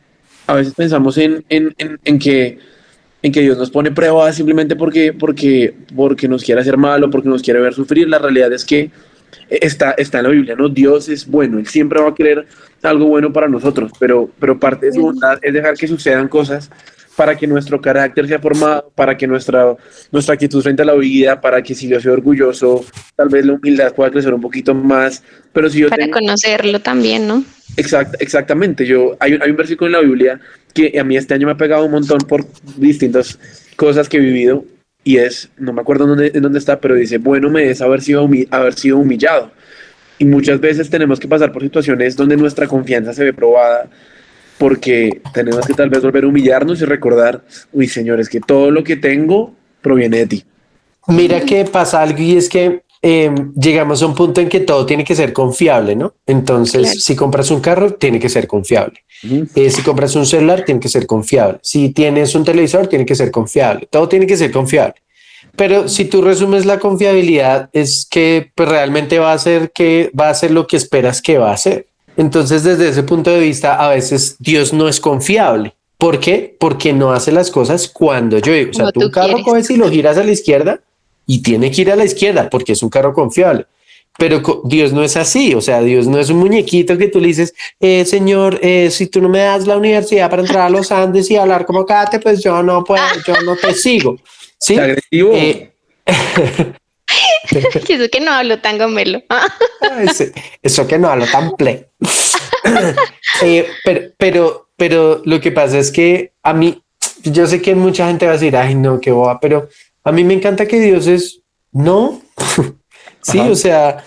a 0.47 0.53
veces 0.53 0.73
pensamos 0.73 1.17
en, 1.17 1.43
en, 1.49 1.73
en, 1.77 1.99
en 2.05 2.19
que 2.19 2.59
en 3.23 3.31
que 3.31 3.41
Dios 3.41 3.57
nos 3.57 3.69
pone 3.69 3.91
pruebas 3.91 4.35
simplemente 4.35 4.75
porque, 4.75 5.13
porque, 5.13 5.73
porque 5.95 6.27
nos 6.27 6.43
quiere 6.43 6.61
hacer 6.61 6.77
mal 6.77 7.03
o 7.03 7.09
porque 7.09 7.29
nos 7.29 7.41
quiere 7.41 7.59
ver 7.59 7.73
sufrir. 7.73 8.07
La 8.09 8.19
realidad 8.19 8.51
es 8.53 8.65
que 8.65 8.89
está, 9.49 9.91
está 9.91 10.19
en 10.19 10.23
la 10.23 10.29
Biblia, 10.29 10.55
¿no? 10.55 10.69
Dios 10.69 11.07
es 11.09 11.27
bueno, 11.27 11.59
Él 11.59 11.67
siempre 11.67 12.01
va 12.01 12.09
a 12.09 12.15
querer 12.15 12.45
algo 12.81 13.05
bueno 13.05 13.31
para 13.31 13.47
nosotros, 13.47 13.91
pero, 13.99 14.29
pero 14.39 14.59
parte 14.59 14.87
de 14.87 14.93
su 14.93 15.01
bondad 15.01 15.37
es 15.41 15.53
dejar 15.53 15.75
que 15.75 15.87
sucedan 15.87 16.27
cosas 16.27 16.69
para 17.15 17.35
que 17.37 17.45
nuestro 17.45 17.79
carácter 17.79 18.27
sea 18.27 18.39
formado, 18.39 18.89
para 18.95 19.15
que 19.17 19.27
nuestra, 19.27 19.75
nuestra 20.11 20.33
actitud 20.33 20.63
frente 20.63 20.81
a 20.81 20.85
la 20.85 20.93
vida, 20.95 21.39
para 21.41 21.61
que 21.61 21.75
si 21.75 21.87
yo 21.87 21.99
soy 21.99 22.13
orgulloso, 22.13 22.83
tal 23.15 23.27
vez 23.29 23.45
la 23.45 23.53
humildad 23.53 23.93
pueda 23.93 24.09
crecer 24.09 24.33
un 24.33 24.41
poquito 24.41 24.73
más, 24.73 25.21
pero 25.53 25.69
si 25.69 25.79
yo 25.79 25.89
Para 25.89 26.05
tengo- 26.05 26.13
conocerlo 26.17 26.79
también, 26.79 27.27
¿no? 27.27 27.43
Exact, 27.77 28.15
exactamente, 28.19 28.85
yo, 28.85 29.15
hay, 29.19 29.37
hay 29.41 29.51
un 29.51 29.57
versículo 29.57 29.87
en 29.87 29.91
la 29.91 29.99
Biblia 29.99 30.39
que 30.71 30.99
a 30.99 31.03
mí 31.03 31.17
este 31.17 31.33
año 31.33 31.47
me 31.47 31.53
ha 31.53 31.57
pegado 31.57 31.85
un 31.85 31.91
montón 31.91 32.19
por 32.19 32.45
distintas 32.77 33.39
cosas 33.75 34.09
que 34.09 34.17
he 34.17 34.19
vivido 34.21 34.65
y 35.03 35.17
es, 35.17 35.49
no 35.57 35.73
me 35.73 35.81
acuerdo 35.81 36.05
dónde, 36.05 36.31
en 36.33 36.41
dónde 36.41 36.59
está, 36.59 36.79
pero 36.79 36.95
dice, 36.95 37.17
bueno 37.17 37.49
me 37.49 37.69
es 37.69 37.81
haber 37.81 38.01
sido, 38.01 38.29
haber 38.51 38.73
sido 38.73 38.97
humillado. 38.97 39.51
Y 40.19 40.25
muchas 40.25 40.59
veces 40.59 40.89
tenemos 40.89 41.19
que 41.19 41.27
pasar 41.27 41.51
por 41.51 41.63
situaciones 41.63 42.15
donde 42.15 42.37
nuestra 42.37 42.67
confianza 42.67 43.13
se 43.13 43.23
ve 43.23 43.33
probada 43.33 43.89
porque 44.59 45.21
tenemos 45.33 45.65
que 45.65 45.73
tal 45.73 45.89
vez 45.89 46.03
volver 46.03 46.23
a 46.23 46.27
humillarnos 46.27 46.79
y 46.81 46.85
recordar, 46.85 47.41
uy 47.73 47.87
señores, 47.87 48.29
que 48.29 48.39
todo 48.39 48.69
lo 48.69 48.83
que 48.83 48.95
tengo 48.95 49.55
proviene 49.81 50.19
de 50.19 50.27
ti. 50.27 50.45
Mira 51.07 51.41
que 51.41 51.65
pasa 51.65 52.03
algo 52.03 52.19
y 52.19 52.37
es 52.37 52.47
que 52.47 52.83
eh, 53.01 53.33
llegamos 53.59 54.01
a 54.01 54.05
un 54.05 54.13
punto 54.15 54.41
en 54.41 54.49
que 54.49 54.59
todo 54.59 54.85
tiene 54.85 55.03
que 55.03 55.15
ser 55.15 55.33
confiable, 55.33 55.95
¿no? 55.95 56.13
Entonces, 56.27 56.81
Claro. 56.83 56.99
si 56.99 57.15
compras 57.15 57.49
un 57.51 57.59
carro, 57.59 57.93
tiene 57.93 58.19
que 58.19 58.29
ser 58.29 58.47
confiable. 58.47 59.03
Eh, 59.55 59.69
si 59.69 59.81
compras 59.81 60.15
un 60.15 60.25
celular, 60.25 60.63
tiene 60.65 60.79
que 60.79 60.89
ser 60.89 61.05
confiable. 61.07 61.59
Si 61.61 61.89
tienes 61.89 62.33
un 62.35 62.43
televisor, 62.43 62.87
tiene 62.87 63.05
que 63.05 63.15
ser 63.15 63.31
confiable. 63.31 63.87
Todo 63.89 64.07
tiene 64.07 64.25
que 64.27 64.37
ser 64.37 64.51
confiable. 64.51 64.95
Pero 65.55 65.87
si 65.89 66.05
tú 66.05 66.21
resumes 66.21 66.65
la 66.65 66.79
confiabilidad, 66.79 67.69
es 67.73 68.07
que 68.09 68.51
pues, 68.55 68.69
realmente 68.69 69.19
va 69.19 69.33
a 69.33 69.37
ser 69.37 69.71
que 69.71 70.11
va 70.19 70.29
a 70.29 70.33
ser 70.33 70.51
lo 70.51 70.65
que 70.65 70.77
esperas 70.77 71.21
que 71.21 71.37
va 71.37 71.51
a 71.51 71.57
ser. 71.57 71.87
Entonces, 72.17 72.63
desde 72.63 72.89
ese 72.89 73.03
punto 73.03 73.31
de 73.31 73.39
vista, 73.39 73.75
a 73.75 73.89
veces 73.89 74.35
Dios 74.39 74.73
no 74.73 74.87
es 74.87 74.99
confiable. 74.99 75.73
¿Por 75.97 76.19
qué? 76.19 76.55
Porque 76.59 76.93
no 76.93 77.11
hace 77.11 77.31
las 77.31 77.51
cosas 77.51 77.87
cuando 77.87 78.39
yo 78.39 78.53
digo. 78.53 78.71
O 78.71 78.73
sea, 78.73 78.91
tú 78.91 79.01
tú 79.01 79.05
un 79.07 79.11
carro 79.11 79.27
quieres. 79.27 79.45
coges 79.45 79.69
y 79.69 79.77
lo 79.77 79.89
giras 79.89 80.17
a 80.17 80.23
la 80.23 80.31
izquierda 80.31 80.79
y 81.33 81.41
tiene 81.41 81.71
que 81.71 81.81
ir 81.83 81.91
a 81.91 81.95
la 81.95 82.03
izquierda 82.03 82.49
porque 82.49 82.73
es 82.73 82.83
un 82.83 82.89
carro 82.89 83.13
confiable. 83.13 83.65
Pero 84.17 84.41
Dios 84.65 84.91
no 84.91 85.01
es 85.03 85.15
así, 85.15 85.55
o 85.55 85.61
sea, 85.61 85.81
Dios 85.81 86.05
no 86.05 86.19
es 86.19 86.29
un 86.29 86.39
muñequito 86.39 86.97
que 86.97 87.07
tú 87.07 87.21
le 87.21 87.27
dices, 87.27 87.53
eh, 87.79 88.03
Señor, 88.05 88.59
eh, 88.61 88.89
si 88.91 89.07
tú 89.07 89.21
no 89.21 89.29
me 89.29 89.39
das 89.39 89.65
la 89.65 89.77
universidad 89.77 90.29
para 90.29 90.41
entrar 90.41 90.63
a 90.63 90.69
los 90.69 90.91
Andes 90.91 91.31
y 91.31 91.37
hablar 91.37 91.65
como 91.65 91.85
Kate, 91.85 92.19
pues 92.19 92.43
yo 92.43 92.61
no 92.61 92.83
puedo, 92.83 93.01
yo 93.25 93.41
no 93.45 93.55
te 93.55 93.73
sigo. 93.73 94.17
Sí. 94.59 94.77
Agresivo. 94.77 95.31
Eh, 95.33 95.71
eso 97.49 98.09
que 98.11 98.19
no 98.19 98.31
hablo 98.31 98.59
tan 98.59 98.77
gomelo. 98.77 99.21
ese- 100.09 100.33
eso 100.61 100.85
que 100.85 100.99
no 100.99 101.09
hablo 101.09 101.25
tan 101.31 101.51
play. 101.55 101.85
Eh, 103.43 103.65
pero, 103.83 104.01
pero, 104.17 104.69
pero 104.77 105.21
lo 105.25 105.41
que 105.41 105.51
pasa 105.51 105.79
es 105.79 105.89
que 105.91 106.33
a 106.43 106.53
mí, 106.53 106.79
yo 107.23 107.47
sé 107.47 107.59
que 107.59 107.73
mucha 107.73 108.05
gente 108.07 108.25
va 108.27 108.33
a 108.33 108.35
decir, 108.37 108.55
ay, 108.55 108.75
no, 108.75 108.99
qué 109.01 109.11
boba, 109.11 109.39
pero 109.39 109.67
a 110.03 110.11
mí 110.11 110.23
me 110.23 110.33
encanta 110.33 110.67
que 110.67 110.79
Dios 110.79 111.07
es 111.07 111.41
no. 111.71 112.21
sí, 113.21 113.39
Ajá. 113.39 113.49
o 113.49 113.55
sea, 113.55 114.03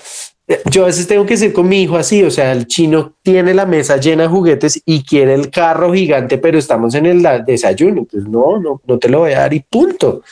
yo 0.70 0.82
a 0.82 0.86
veces 0.86 1.06
tengo 1.06 1.24
que 1.24 1.36
ser 1.36 1.52
con 1.52 1.68
mi 1.68 1.82
hijo 1.82 1.96
así, 1.96 2.22
o 2.22 2.30
sea, 2.30 2.52
el 2.52 2.66
chino 2.66 3.14
tiene 3.22 3.54
la 3.54 3.64
mesa 3.64 3.96
llena 3.96 4.24
de 4.24 4.28
juguetes 4.28 4.82
y 4.84 5.02
quiere 5.02 5.34
el 5.34 5.50
carro 5.50 5.94
gigante, 5.94 6.38
pero 6.38 6.58
estamos 6.58 6.94
en 6.94 7.06
el 7.06 7.26
desayuno, 7.46 8.04
pues 8.04 8.28
no, 8.28 8.60
no, 8.60 8.82
no 8.86 8.98
te 8.98 9.08
lo 9.08 9.20
voy 9.20 9.32
a 9.32 9.40
dar 9.40 9.54
y 9.54 9.60
punto. 9.60 10.22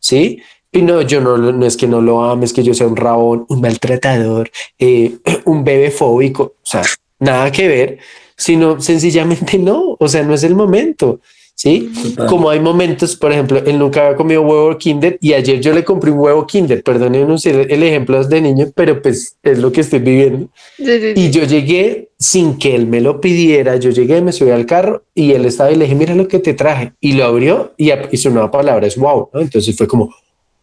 Sí. 0.00 0.40
Y 0.70 0.82
no, 0.82 1.02
yo 1.02 1.20
no, 1.20 1.36
no 1.36 1.66
es 1.66 1.76
que 1.76 1.86
no 1.86 2.00
lo 2.00 2.22
ame, 2.24 2.44
es 2.44 2.52
que 2.52 2.62
yo 2.62 2.74
sea 2.74 2.86
un 2.86 2.96
rabón, 2.96 3.46
un 3.48 3.60
maltratador, 3.60 4.50
eh, 4.78 5.16
un 5.44 5.64
bebé 5.64 5.90
fóbico, 5.90 6.42
o 6.42 6.56
sea, 6.62 6.82
nada 7.18 7.50
que 7.50 7.68
ver, 7.68 7.98
sino 8.36 8.80
sencillamente 8.80 9.58
no, 9.58 9.96
o 9.98 10.08
sea, 10.08 10.22
no 10.22 10.34
es 10.34 10.44
el 10.44 10.54
momento. 10.54 11.20
Sí, 11.60 11.90
Total. 12.00 12.28
como 12.28 12.50
hay 12.50 12.60
momentos, 12.60 13.16
por 13.16 13.32
ejemplo, 13.32 13.60
él 13.66 13.80
nunca 13.80 14.06
había 14.06 14.16
comido 14.16 14.42
huevo 14.42 14.78
Kinder 14.78 15.18
y 15.20 15.32
ayer 15.32 15.60
yo 15.60 15.74
le 15.74 15.82
compré 15.82 16.12
un 16.12 16.20
huevo 16.20 16.46
Kinder. 16.46 16.84
Perdonen 16.84 17.26
no 17.26 17.36
sé 17.36 17.50
el 17.50 17.82
ejemplo 17.82 18.22
de 18.22 18.40
niño, 18.40 18.68
pero 18.76 19.02
pues 19.02 19.36
es 19.42 19.58
lo 19.58 19.72
que 19.72 19.80
estoy 19.80 19.98
viviendo. 19.98 20.48
Sí, 20.76 20.84
sí, 20.84 21.00
sí. 21.00 21.12
Y 21.16 21.30
yo 21.32 21.42
llegué 21.42 22.10
sin 22.16 22.58
que 22.58 22.76
él 22.76 22.86
me 22.86 23.00
lo 23.00 23.20
pidiera. 23.20 23.74
Yo 23.74 23.90
llegué, 23.90 24.22
me 24.22 24.30
subí 24.30 24.52
al 24.52 24.66
carro 24.66 25.02
y 25.16 25.32
él 25.32 25.46
estaba 25.46 25.72
y 25.72 25.74
le 25.74 25.86
dije, 25.86 25.96
mira 25.96 26.14
lo 26.14 26.28
que 26.28 26.38
te 26.38 26.54
traje. 26.54 26.92
Y 27.00 27.14
lo 27.14 27.24
abrió 27.24 27.74
y, 27.76 27.90
y 27.90 28.16
su 28.18 28.30
nueva 28.30 28.52
palabra 28.52 28.86
es 28.86 28.96
wow. 28.96 29.30
¿no? 29.34 29.40
Entonces 29.40 29.76
fue 29.76 29.88
como, 29.88 30.14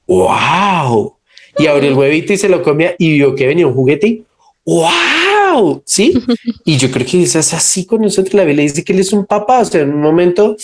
wow. 0.07 1.17
Y 1.57 1.67
abrió 1.67 1.89
el 1.89 1.97
huevito 1.97 2.31
y 2.31 2.37
se 2.37 2.47
lo 2.47 2.63
comía 2.63 2.95
y 2.97 3.11
vio 3.11 3.35
que 3.35 3.47
venía 3.47 3.67
un 3.67 3.73
juguete 3.73 4.07
y 4.07 4.25
wow. 4.63 5.81
Sí. 5.85 6.13
y 6.65 6.77
yo 6.77 6.91
creo 6.91 7.05
que 7.05 7.23
es 7.23 7.35
así 7.35 7.85
con 7.85 8.01
nosotros. 8.01 8.33
La 8.33 8.43
Biblia 8.43 8.63
dice 8.63 8.83
que 8.83 8.93
él 8.93 8.99
es 8.99 9.13
un 9.13 9.25
papá. 9.25 9.59
O 9.59 9.65
sea, 9.65 9.81
en 9.81 9.93
un 9.93 10.01
momento, 10.01 10.55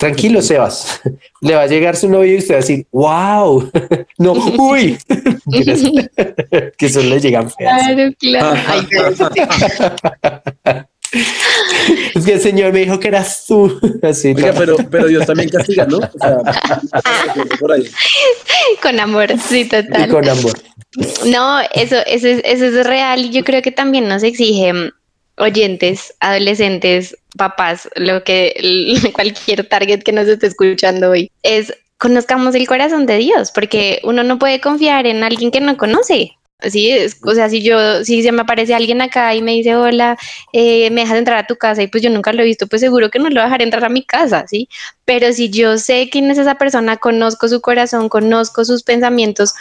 tranquilo, 0.00 0.40
Sebas. 0.40 1.00
Le 1.42 1.54
va 1.54 1.62
a 1.62 1.66
llegar 1.66 1.94
su 1.94 2.08
novio 2.08 2.34
y 2.34 2.38
usted 2.38 2.54
va 2.54 2.58
a 2.58 2.60
decir, 2.60 2.86
wow. 2.90 3.70
no, 4.18 4.32
uy. 4.58 4.98
Que 6.76 6.86
eso 6.86 7.00
le 7.00 7.20
llegan 7.20 7.50
feas. 7.50 7.82
Claro, 7.86 8.12
claro. 8.18 8.60
Ay, 8.66 8.86
Es 12.14 12.24
que 12.24 12.34
el 12.34 12.40
Señor 12.40 12.72
me 12.72 12.80
dijo 12.80 12.98
que 13.00 13.08
eras 13.08 13.44
tú. 13.46 13.80
Así, 14.02 14.28
Oiga, 14.28 14.52
¿no? 14.52 14.58
pero, 14.58 14.76
pero 14.90 15.06
Dios 15.08 15.26
también 15.26 15.48
castiga, 15.48 15.86
¿no? 15.86 15.98
O 15.98 16.18
sea, 16.18 16.38
por 17.58 17.72
ahí. 17.72 17.84
con 18.82 19.00
amor, 19.00 19.28
sí, 19.38 19.60
y 19.60 19.64
total. 19.64 20.08
con 20.08 20.28
amor. 20.28 20.52
No, 21.26 21.60
eso, 21.74 21.96
eso, 22.06 22.26
es, 22.26 22.40
eso 22.44 22.66
es 22.66 22.86
real 22.86 23.20
y 23.20 23.30
yo 23.30 23.44
creo 23.44 23.60
que 23.62 23.72
también 23.72 24.08
nos 24.08 24.22
exige 24.22 24.92
oyentes, 25.40 26.14
adolescentes, 26.20 27.16
papás, 27.36 27.88
lo 27.96 28.22
que 28.22 28.54
cualquier 29.14 29.68
target 29.68 30.02
que 30.02 30.12
nos 30.12 30.28
esté 30.28 30.46
escuchando 30.46 31.10
hoy 31.10 31.30
es 31.42 31.72
conozcamos 31.98 32.54
el 32.54 32.66
corazón 32.66 33.06
de 33.06 33.18
Dios, 33.18 33.50
porque 33.52 34.00
uno 34.04 34.22
no 34.22 34.38
puede 34.38 34.60
confiar 34.60 35.06
en 35.06 35.22
alguien 35.22 35.50
que 35.50 35.60
no 35.60 35.76
conoce. 35.76 36.32
Así 36.62 36.90
es, 36.90 37.18
o 37.24 37.34
sea, 37.34 37.48
si 37.48 37.62
yo, 37.62 38.04
si 38.04 38.22
se 38.22 38.32
me 38.32 38.42
aparece 38.42 38.74
alguien 38.74 39.00
acá 39.00 39.34
y 39.34 39.40
me 39.40 39.52
dice, 39.52 39.76
hola, 39.76 40.18
eh, 40.52 40.90
me 40.90 41.02
dejas 41.02 41.16
entrar 41.16 41.38
a 41.38 41.46
tu 41.46 41.56
casa 41.56 41.82
y 41.82 41.86
pues 41.86 42.02
yo 42.02 42.10
nunca 42.10 42.34
lo 42.34 42.42
he 42.42 42.44
visto, 42.44 42.66
pues 42.66 42.82
seguro 42.82 43.10
que 43.10 43.18
no 43.18 43.30
lo 43.30 43.36
voy 43.36 43.40
a 43.40 43.44
dejar 43.44 43.62
entrar 43.62 43.84
a 43.84 43.88
mi 43.88 44.04
casa, 44.04 44.46
¿sí? 44.46 44.68
Pero 45.06 45.32
si 45.32 45.48
yo 45.48 45.78
sé 45.78 46.10
quién 46.10 46.30
es 46.30 46.36
esa 46.36 46.56
persona, 46.56 46.98
conozco 46.98 47.48
su 47.48 47.62
corazón, 47.62 48.10
conozco 48.10 48.66
sus 48.66 48.82
pensamientos, 48.82 49.54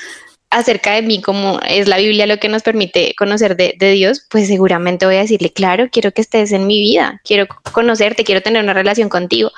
acerca 0.50 0.94
de 0.94 1.02
mí, 1.02 1.22
como 1.22 1.60
es 1.68 1.88
la 1.88 1.98
Biblia 1.98 2.26
lo 2.26 2.38
que 2.38 2.50
nos 2.50 2.64
permite 2.64 3.14
conocer 3.18 3.56
de, 3.56 3.92
Dios, 3.92 4.26
pues 4.30 4.48
seguramente 4.48 5.06
voy 5.06 5.16
a 5.16 5.22
decirle, 5.22 5.52
claro, 5.52 5.90
quiero 5.92 6.12
que 6.12 6.22
estés 6.22 6.52
en 6.52 6.66
mi 6.68 6.82
vida, 6.82 7.22
quiero 7.24 7.48
conocerte, 7.72 8.24
quiero 8.24 8.42
tener 8.42 8.64
una 8.64 8.74
relación 8.74 9.10
contigo. 9.10 9.52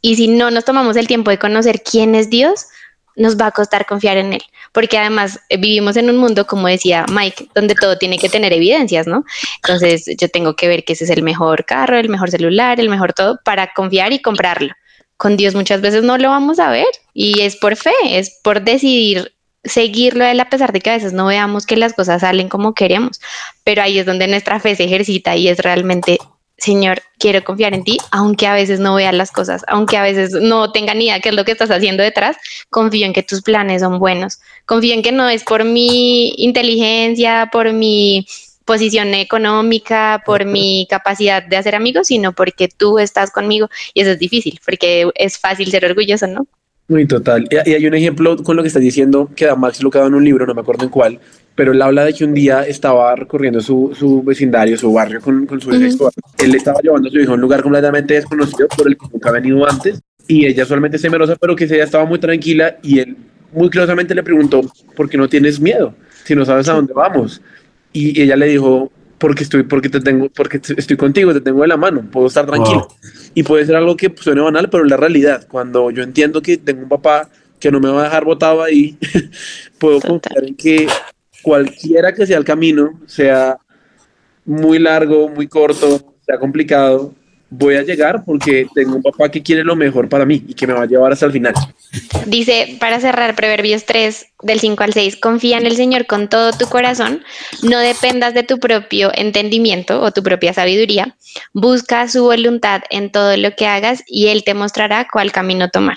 Y 0.00 0.16
si 0.16 0.28
no 0.28 0.50
nos 0.50 0.64
tomamos 0.64 0.96
el 0.96 1.06
tiempo 1.06 1.30
de 1.30 1.38
conocer 1.38 1.82
quién 1.82 2.14
es 2.14 2.30
Dios, 2.30 2.66
nos 3.14 3.36
va 3.36 3.48
a 3.48 3.50
costar 3.50 3.84
confiar 3.84 4.16
en 4.16 4.32
Él, 4.32 4.42
porque 4.72 4.96
además 4.96 5.38
eh, 5.50 5.58
vivimos 5.58 5.96
en 5.98 6.08
un 6.08 6.16
mundo, 6.16 6.46
como 6.46 6.66
decía 6.66 7.04
Mike, 7.10 7.48
donde 7.54 7.74
todo 7.74 7.98
tiene 7.98 8.18
que 8.18 8.30
tener 8.30 8.54
evidencias, 8.54 9.06
¿no? 9.06 9.24
Entonces 9.56 10.06
yo 10.18 10.30
tengo 10.30 10.56
que 10.56 10.66
ver 10.66 10.84
que 10.84 10.94
ese 10.94 11.04
es 11.04 11.10
el 11.10 11.22
mejor 11.22 11.66
carro, 11.66 11.98
el 11.98 12.08
mejor 12.08 12.30
celular, 12.30 12.80
el 12.80 12.88
mejor 12.88 13.12
todo, 13.12 13.38
para 13.44 13.74
confiar 13.74 14.14
y 14.14 14.22
comprarlo. 14.22 14.72
Con 15.18 15.36
Dios 15.36 15.54
muchas 15.54 15.82
veces 15.82 16.02
no 16.02 16.16
lo 16.16 16.30
vamos 16.30 16.58
a 16.58 16.70
ver 16.70 16.88
y 17.12 17.42
es 17.42 17.56
por 17.56 17.76
fe, 17.76 17.92
es 18.06 18.40
por 18.42 18.62
decidir 18.62 19.34
seguirlo 19.64 20.24
a 20.24 20.30
él 20.30 20.40
a 20.40 20.50
pesar 20.50 20.72
de 20.72 20.80
que 20.80 20.90
a 20.90 20.94
veces 20.94 21.12
no 21.12 21.26
veamos 21.26 21.66
que 21.66 21.76
las 21.76 21.94
cosas 21.94 22.22
salen 22.22 22.48
como 22.48 22.74
queremos, 22.74 23.20
pero 23.64 23.82
ahí 23.82 23.98
es 23.98 24.06
donde 24.06 24.26
nuestra 24.28 24.60
fe 24.60 24.74
se 24.74 24.84
ejercita 24.84 25.36
y 25.36 25.48
es 25.48 25.58
realmente, 25.58 26.18
Señor, 26.56 27.02
quiero 27.18 27.44
confiar 27.44 27.74
en 27.74 27.84
ti, 27.84 27.98
aunque 28.10 28.46
a 28.46 28.54
veces 28.54 28.80
no 28.80 28.94
vea 28.94 29.12
las 29.12 29.30
cosas, 29.30 29.62
aunque 29.68 29.96
a 29.96 30.02
veces 30.02 30.32
no 30.32 30.72
tenga 30.72 30.94
ni 30.94 31.04
idea 31.06 31.20
qué 31.20 31.28
es 31.28 31.34
lo 31.34 31.44
que 31.44 31.52
estás 31.52 31.70
haciendo 31.70 32.02
detrás, 32.02 32.36
confío 32.70 33.06
en 33.06 33.12
que 33.12 33.22
tus 33.22 33.42
planes 33.42 33.82
son 33.82 33.98
buenos, 33.98 34.40
confío 34.66 34.94
en 34.94 35.02
que 35.02 35.12
no 35.12 35.28
es 35.28 35.44
por 35.44 35.64
mi 35.64 36.34
inteligencia, 36.36 37.48
por 37.52 37.72
mi 37.72 38.26
posición 38.64 39.14
económica, 39.14 40.22
por 40.24 40.44
mi 40.44 40.86
capacidad 40.88 41.42
de 41.42 41.56
hacer 41.56 41.74
amigos, 41.74 42.08
sino 42.08 42.32
porque 42.32 42.68
tú 42.68 42.98
estás 42.98 43.30
conmigo 43.30 43.68
y 43.94 44.02
eso 44.02 44.12
es 44.12 44.18
difícil, 44.18 44.60
porque 44.64 45.10
es 45.14 45.38
fácil 45.38 45.70
ser 45.70 45.84
orgulloso, 45.84 46.26
¿no? 46.26 46.46
Muy 46.92 47.06
total. 47.06 47.48
Y 47.50 47.70
y 47.70 47.74
hay 47.74 47.86
un 47.86 47.94
ejemplo 47.94 48.36
con 48.36 48.54
lo 48.54 48.62
que 48.62 48.68
estás 48.68 48.82
diciendo 48.82 49.30
que 49.34 49.48
a 49.48 49.54
Max 49.54 49.82
lo 49.82 49.90
quedaba 49.90 50.08
en 50.08 50.14
un 50.14 50.24
libro, 50.24 50.46
no 50.46 50.52
me 50.52 50.60
acuerdo 50.60 50.84
en 50.84 50.90
cuál, 50.90 51.18
pero 51.54 51.72
él 51.72 51.80
habla 51.80 52.04
de 52.04 52.12
que 52.12 52.22
un 52.22 52.34
día 52.34 52.66
estaba 52.66 53.16
recorriendo 53.16 53.62
su, 53.62 53.96
su 53.98 54.22
vecindario, 54.22 54.76
su 54.76 54.92
barrio 54.92 55.22
con, 55.22 55.46
con 55.46 55.58
su 55.58 55.70
hija. 55.74 55.86
Ujú. 55.86 56.10
Él 56.36 56.54
estaba 56.54 56.80
llevando 56.82 57.08
a 57.08 57.10
su 57.10 57.18
hijo 57.18 57.32
a 57.32 57.34
un 57.34 57.40
lugar 57.40 57.62
completamente 57.62 58.12
desconocido 58.12 58.68
por 58.68 58.88
el 58.88 58.98
que 58.98 59.06
nunca 59.10 59.30
ha 59.30 59.32
venido 59.32 59.66
antes 59.66 60.02
y 60.28 60.44
ella 60.44 60.66
solamente 60.66 60.96
es 60.96 61.02
temerosa, 61.02 61.34
pero 61.36 61.56
que 61.56 61.64
ella 61.64 61.84
estaba 61.84 62.04
muy 62.04 62.18
tranquila 62.18 62.76
y 62.82 62.98
él 62.98 63.16
muy 63.54 63.68
curiosamente 63.68 64.14
le 64.14 64.22
preguntó, 64.22 64.60
¿por 64.94 65.08
qué 65.08 65.16
no 65.16 65.30
tienes 65.30 65.58
miedo? 65.60 65.94
Si 66.24 66.34
no 66.34 66.44
sabes 66.44 66.68
a 66.68 66.74
dónde 66.74 66.92
vamos. 66.92 67.40
Y 67.94 68.20
ella 68.20 68.36
le 68.36 68.48
dijo, 68.48 68.92
porque 69.22 69.44
estoy, 69.44 69.62
porque 69.62 69.88
te 69.88 70.00
tengo, 70.00 70.28
porque 70.30 70.60
estoy 70.76 70.96
contigo, 70.96 71.32
te 71.32 71.40
tengo 71.40 71.62
de 71.62 71.68
la 71.68 71.76
mano, 71.76 72.02
puedo 72.10 72.26
estar 72.26 72.44
tranquilo. 72.44 72.88
Wow. 72.88 73.20
Y 73.34 73.44
puede 73.44 73.64
ser 73.64 73.76
algo 73.76 73.96
que 73.96 74.12
suene 74.18 74.40
banal, 74.40 74.68
pero 74.68 74.82
la 74.82 74.96
realidad. 74.96 75.46
Cuando 75.46 75.92
yo 75.92 76.02
entiendo 76.02 76.42
que 76.42 76.56
tengo 76.56 76.82
un 76.82 76.88
papá 76.88 77.28
que 77.60 77.70
no 77.70 77.78
me 77.78 77.88
va 77.88 78.00
a 78.00 78.04
dejar 78.06 78.24
botado 78.24 78.64
ahí, 78.64 78.98
puedo 79.78 80.00
Total. 80.00 80.18
confiar 80.18 80.44
en 80.44 80.56
que 80.56 80.88
cualquiera 81.40 82.12
que 82.12 82.26
sea 82.26 82.36
el 82.36 82.44
camino, 82.44 83.00
sea 83.06 83.58
muy 84.44 84.80
largo, 84.80 85.28
muy 85.28 85.46
corto, 85.46 86.16
sea 86.26 86.40
complicado, 86.40 87.14
voy 87.54 87.76
a 87.76 87.82
llegar 87.82 88.24
porque 88.24 88.66
tengo 88.74 88.96
un 88.96 89.02
papá 89.02 89.30
que 89.30 89.42
quiere 89.42 89.62
lo 89.62 89.76
mejor 89.76 90.08
para 90.08 90.24
mí 90.24 90.42
y 90.48 90.54
que 90.54 90.66
me 90.66 90.72
va 90.72 90.84
a 90.84 90.86
llevar 90.86 91.12
hasta 91.12 91.26
el 91.26 91.32
final. 91.32 91.54
Dice, 92.26 92.76
para 92.80 92.98
cerrar 92.98 93.34
Proverbios 93.34 93.84
3, 93.84 94.26
del 94.42 94.58
5 94.58 94.82
al 94.82 94.94
6, 94.94 95.16
confía 95.16 95.58
en 95.58 95.66
el 95.66 95.76
Señor 95.76 96.06
con 96.06 96.28
todo 96.28 96.52
tu 96.52 96.66
corazón, 96.66 97.22
no 97.62 97.78
dependas 97.78 98.32
de 98.32 98.42
tu 98.42 98.58
propio 98.58 99.10
entendimiento 99.14 100.00
o 100.00 100.12
tu 100.12 100.22
propia 100.22 100.54
sabiduría, 100.54 101.16
busca 101.52 102.08
su 102.08 102.24
voluntad 102.24 102.82
en 102.90 103.12
todo 103.12 103.36
lo 103.36 103.54
que 103.54 103.66
hagas 103.66 104.02
y 104.06 104.28
Él 104.28 104.44
te 104.44 104.54
mostrará 104.54 105.06
cuál 105.12 105.30
camino 105.30 105.68
tomar. 105.68 105.96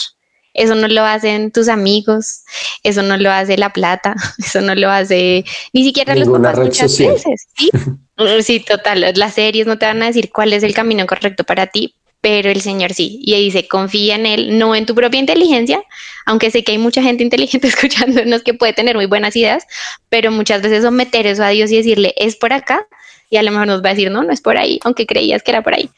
Eso 0.54 0.76
no 0.76 0.88
lo 0.88 1.04
hacen 1.04 1.52
tus 1.52 1.70
amigos, 1.70 2.44
eso 2.84 3.02
no 3.02 3.18
lo 3.18 3.32
hace 3.32 3.58
la 3.58 3.72
plata, 3.72 4.16
eso 4.38 4.60
no 4.60 4.76
lo 4.76 4.90
hace 4.90 5.46
ni 5.72 5.84
siquiera 5.86 6.16
los 6.16 6.28
Ninguna 6.28 6.50
papás 6.50 6.60
red 6.60 6.66
muchas 6.66 6.92
social. 6.92 7.14
veces. 7.14 7.48
¿sí? 7.58 7.70
Mm, 8.18 8.42
Sí, 8.42 8.60
total. 8.60 9.14
Las 9.16 9.34
series 9.36 9.68
no 9.68 9.78
te 9.78 9.86
van 9.86 10.02
a 10.04 10.08
decir 10.08 10.32
cuál 10.32 10.54
es 10.54 10.64
el 10.64 10.74
camino 10.74 11.06
correcto 11.06 11.44
para 11.44 11.68
ti, 11.68 11.96
pero 12.22 12.50
el 12.50 12.62
Señor 12.62 12.94
sí. 12.94 13.20
Y 13.22 13.36
dice, 13.36 13.68
confía 13.68 14.16
en 14.16 14.26
Él, 14.26 14.58
no 14.58 14.76
en 14.76 14.86
tu 14.86 14.96
propia 14.96 15.20
inteligencia, 15.20 15.84
aunque 16.26 16.52
sé 16.52 16.64
que 16.64 16.72
hay 16.72 16.78
mucha 16.78 17.02
gente 17.02 17.24
inteligente 17.30 17.68
escuchándonos 17.68 18.44
que 18.44 18.54
puede 18.54 18.74
tener 18.74 18.96
muy 18.96 19.06
buenas 19.06 19.36
ideas, 19.36 19.64
pero 20.10 20.32
muchas 20.32 20.62
veces 20.62 20.84
someter 20.84 21.28
eso 21.28 21.44
a 21.44 21.50
Dios 21.50 21.72
y 21.72 21.78
decirle, 21.78 22.14
es 22.18 22.36
por 22.36 22.54
acá, 22.54 22.88
y 23.30 23.38
a 23.38 23.44
lo 23.44 23.52
mejor 23.52 23.68
nos 23.68 23.84
va 23.84 23.90
a 23.90 23.94
decir, 23.94 24.12
no, 24.12 24.24
no 24.24 24.32
es 24.32 24.42
por 24.42 24.58
ahí, 24.58 24.80
aunque 24.84 25.06
creías 25.06 25.44
que 25.44 25.52
era 25.52 25.62
por 25.62 25.74
ahí. 25.74 25.90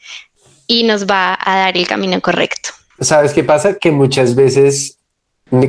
Y 0.66 0.82
nos 0.82 1.06
va 1.06 1.38
a 1.40 1.56
dar 1.56 1.76
el 1.76 1.86
camino 1.86 2.20
correcto. 2.20 2.70
¿Sabes 3.00 3.32
qué 3.32 3.44
pasa? 3.44 3.78
Que 3.78 3.90
muchas 3.90 4.34
veces 4.34 4.98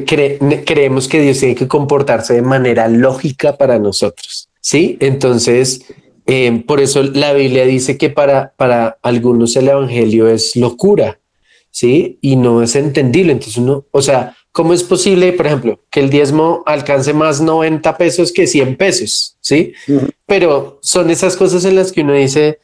creemos 0.05 1.07
que 1.07 1.21
Dios 1.21 1.39
tiene 1.39 1.55
que 1.55 1.67
comportarse 1.67 2.33
de 2.33 2.41
manera 2.41 2.87
lógica 2.87 3.55
para 3.55 3.79
nosotros. 3.79 4.49
Sí, 4.59 4.97
entonces 4.99 5.85
eh, 6.31 6.63
por 6.67 6.79
eso 6.79 7.01
la 7.01 7.33
Biblia 7.33 7.65
dice 7.65 7.97
que 7.97 8.11
para, 8.11 8.53
para 8.55 8.99
algunos 9.01 9.55
el 9.55 9.67
evangelio 9.67 10.27
es 10.27 10.55
locura, 10.55 11.19
sí, 11.71 12.19
y 12.21 12.35
no 12.35 12.61
es 12.61 12.75
entendible. 12.75 13.31
Entonces 13.31 13.57
uno, 13.57 13.85
o 13.89 13.99
sea, 14.03 14.37
¿cómo 14.51 14.73
es 14.73 14.83
posible, 14.83 15.33
por 15.33 15.47
ejemplo, 15.47 15.79
que 15.89 16.01
el 16.01 16.11
diezmo 16.11 16.61
alcance 16.67 17.13
más 17.13 17.41
90 17.41 17.97
pesos 17.97 18.31
que 18.31 18.45
100 18.45 18.77
pesos? 18.77 19.37
Sí, 19.41 19.73
pero 20.27 20.77
son 20.83 21.09
esas 21.09 21.35
cosas 21.35 21.65
en 21.65 21.75
las 21.75 21.91
que 21.91 22.01
uno 22.01 22.13
dice, 22.13 22.59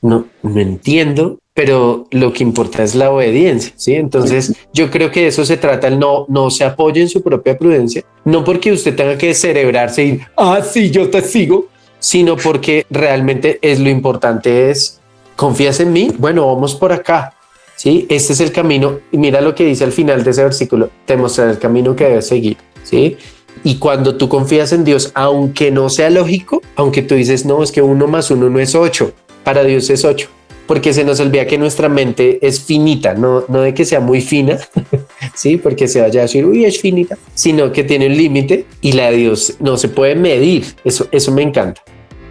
no, 0.00 0.26
no 0.42 0.58
entiendo, 0.58 1.40
pero 1.52 2.06
lo 2.12 2.32
que 2.32 2.42
importa 2.42 2.82
es 2.82 2.94
la 2.94 3.10
obediencia, 3.10 3.74
¿sí? 3.76 3.96
Entonces, 3.96 4.54
yo 4.72 4.90
creo 4.90 5.10
que 5.10 5.20
de 5.20 5.26
eso 5.26 5.44
se 5.44 5.58
trata, 5.58 5.88
el 5.88 5.98
no, 5.98 6.24
no 6.30 6.48
se 6.48 6.64
apoye 6.64 7.02
en 7.02 7.10
su 7.10 7.22
propia 7.22 7.58
prudencia, 7.58 8.02
no 8.24 8.42
porque 8.44 8.72
usted 8.72 8.96
tenga 8.96 9.18
que 9.18 9.34
cerebrarse 9.34 10.04
y, 10.06 10.20
ah, 10.38 10.62
sí, 10.62 10.90
yo 10.90 11.10
te 11.10 11.20
sigo, 11.20 11.68
sino 12.00 12.36
porque 12.36 12.86
realmente 12.90 13.58
es 13.62 13.78
lo 13.78 13.88
importante 13.88 14.70
es, 14.70 15.00
¿confías 15.36 15.78
en 15.80 15.92
mí? 15.92 16.10
Bueno, 16.18 16.46
vamos 16.52 16.74
por 16.74 16.92
acá, 16.92 17.34
¿sí? 17.76 18.06
Este 18.08 18.32
es 18.32 18.40
el 18.40 18.50
camino, 18.50 18.98
y 19.12 19.18
mira 19.18 19.40
lo 19.40 19.54
que 19.54 19.64
dice 19.64 19.84
al 19.84 19.92
final 19.92 20.24
de 20.24 20.30
ese 20.30 20.42
versículo, 20.42 20.90
te 21.04 21.16
mostraré 21.16 21.52
el 21.52 21.58
camino 21.58 21.94
que 21.94 22.04
debes 22.04 22.26
seguir, 22.26 22.56
¿sí? 22.82 23.16
Y 23.62 23.76
cuando 23.76 24.16
tú 24.16 24.28
confías 24.28 24.72
en 24.72 24.84
Dios, 24.84 25.12
aunque 25.14 25.70
no 25.70 25.88
sea 25.90 26.10
lógico, 26.10 26.62
aunque 26.76 27.02
tú 27.02 27.14
dices, 27.14 27.44
no, 27.44 27.62
es 27.62 27.70
que 27.70 27.82
uno 27.82 28.06
más 28.06 28.30
uno 28.30 28.48
no 28.48 28.58
es 28.58 28.74
ocho, 28.74 29.12
para 29.44 29.62
Dios 29.62 29.90
es 29.90 30.04
ocho, 30.04 30.28
porque 30.70 30.94
se 30.94 31.02
nos 31.02 31.18
olvida 31.18 31.48
que 31.48 31.58
nuestra 31.58 31.88
mente 31.88 32.38
es 32.42 32.62
finita, 32.62 33.14
no, 33.14 33.44
no 33.48 33.62
de 33.62 33.74
que 33.74 33.84
sea 33.84 33.98
muy 33.98 34.20
fina, 34.20 34.56
sí, 35.34 35.56
porque 35.56 35.88
se 35.88 36.00
vaya 36.00 36.20
a 36.20 36.22
decir, 36.22 36.44
uy, 36.44 36.64
es 36.64 36.80
finita, 36.80 37.18
sino 37.34 37.72
que 37.72 37.82
tiene 37.82 38.06
un 38.06 38.16
límite 38.16 38.66
y 38.80 38.92
la 38.92 39.10
de 39.10 39.16
Dios 39.16 39.54
no 39.58 39.76
se 39.76 39.88
puede 39.88 40.14
medir. 40.14 40.64
Eso, 40.84 41.08
eso 41.10 41.32
me 41.32 41.42
encanta. 41.42 41.82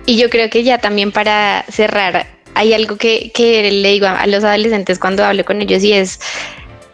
Y 0.05 0.15
yo 0.15 0.29
creo 0.29 0.49
que 0.49 0.63
ya 0.63 0.77
también 0.77 1.11
para 1.11 1.65
cerrar, 1.69 2.27
hay 2.53 2.71
algo 2.71 2.95
que, 2.95 3.29
que 3.33 3.69
le 3.73 3.89
digo 3.89 4.07
a, 4.07 4.25
los 4.25 4.41
adolescentes 4.45 4.99
cuando 4.99 5.25
hablo 5.25 5.43
con 5.43 5.61
ellos 5.61 5.83
y 5.83 5.91
es, 5.91 6.21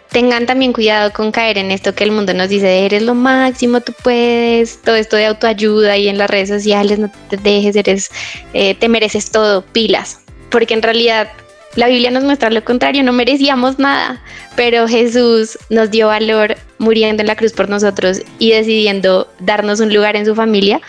tengan 0.09 0.47
también 0.47 0.73
cuidado 0.73 1.13
con 1.13 1.31
caer 1.31 1.59
en 1.59 1.69
esto 1.69 1.93
que 1.93 2.05
el 2.05 2.11
mundo 2.11 2.33
nos 2.33 2.49
dice, 2.49 2.87
eres 2.87 3.03
lo 3.03 3.13
máximo, 3.13 3.81
tú 3.81 3.93
puedes, 4.03 4.81
todo 4.81 4.95
esto 4.95 5.15
de 5.15 5.27
autoayuda 5.27 5.95
y 5.95 6.07
en 6.07 6.17
las 6.17 6.27
redes 6.27 6.49
sociales, 6.49 6.97
no 6.97 7.11
te 7.29 7.37
dejes, 7.37 7.75
eres, 7.75 8.09
eh, 8.55 8.73
te 8.73 8.89
mereces 8.89 9.29
todo, 9.29 9.61
pilas, 9.63 10.24
porque 10.55 10.73
en 10.73 10.81
realidad 10.81 11.27
la 11.75 11.89
Biblia 11.89 12.11
nos 12.11 12.23
muestra 12.23 12.49
lo 12.49 12.63
contrario, 12.63 13.03
no 13.03 13.11
merecíamos 13.11 13.77
nada, 13.77 14.21
pero 14.55 14.87
Jesús 14.87 15.59
nos 15.69 15.91
dio 15.91 16.07
valor 16.07 16.55
muriendo 16.77 17.21
en 17.21 17.27
la 17.27 17.35
cruz 17.35 17.51
por 17.51 17.67
nosotros 17.67 18.21
y 18.39 18.51
decidiendo 18.51 19.27
darnos 19.39 19.81
un 19.81 19.93
lugar 19.93 20.15
en 20.15 20.25
su 20.25 20.33
familia 20.33 20.79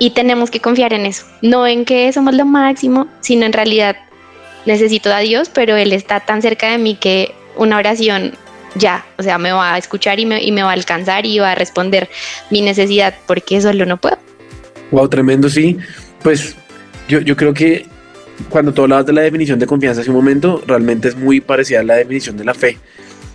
y 0.00 0.10
tenemos 0.10 0.50
que 0.50 0.58
confiar 0.58 0.92
en 0.92 1.06
eso, 1.06 1.26
no 1.42 1.64
en 1.64 1.84
que 1.84 2.12
somos 2.12 2.34
lo 2.34 2.44
máximo, 2.44 3.06
sino 3.20 3.46
en 3.46 3.52
realidad 3.52 3.94
necesito 4.66 5.14
a 5.14 5.20
Dios, 5.20 5.48
pero 5.48 5.76
Él 5.76 5.92
está 5.92 6.18
tan 6.18 6.42
cerca 6.42 6.72
de 6.72 6.78
mí 6.78 6.96
que 6.96 7.36
una 7.54 7.76
oración 7.76 8.32
ya, 8.74 9.06
o 9.16 9.22
sea, 9.22 9.38
me 9.38 9.52
va 9.52 9.74
a 9.74 9.78
escuchar 9.78 10.18
y 10.18 10.26
me, 10.26 10.42
y 10.42 10.50
me 10.50 10.64
va 10.64 10.70
a 10.70 10.72
alcanzar 10.72 11.24
y 11.24 11.38
va 11.38 11.52
a 11.52 11.54
responder 11.54 12.10
mi 12.50 12.62
necesidad 12.62 13.14
porque 13.28 13.60
solo 13.60 13.86
no 13.86 13.96
puedo. 13.96 14.18
Wow, 14.90 15.08
tremendo, 15.08 15.48
sí. 15.48 15.78
Pues 16.20 16.56
yo, 17.06 17.20
yo 17.20 17.36
creo 17.36 17.54
que 17.54 17.93
cuando 18.48 18.72
tú 18.72 18.82
hablabas 18.82 19.06
de 19.06 19.12
la 19.12 19.22
definición 19.22 19.58
de 19.58 19.66
confianza 19.66 20.00
hace 20.00 20.10
un 20.10 20.16
momento, 20.16 20.62
realmente 20.66 21.08
es 21.08 21.16
muy 21.16 21.40
parecida 21.40 21.80
a 21.80 21.84
la 21.84 21.96
definición 21.96 22.36
de 22.36 22.44
la 22.44 22.54
fe. 22.54 22.78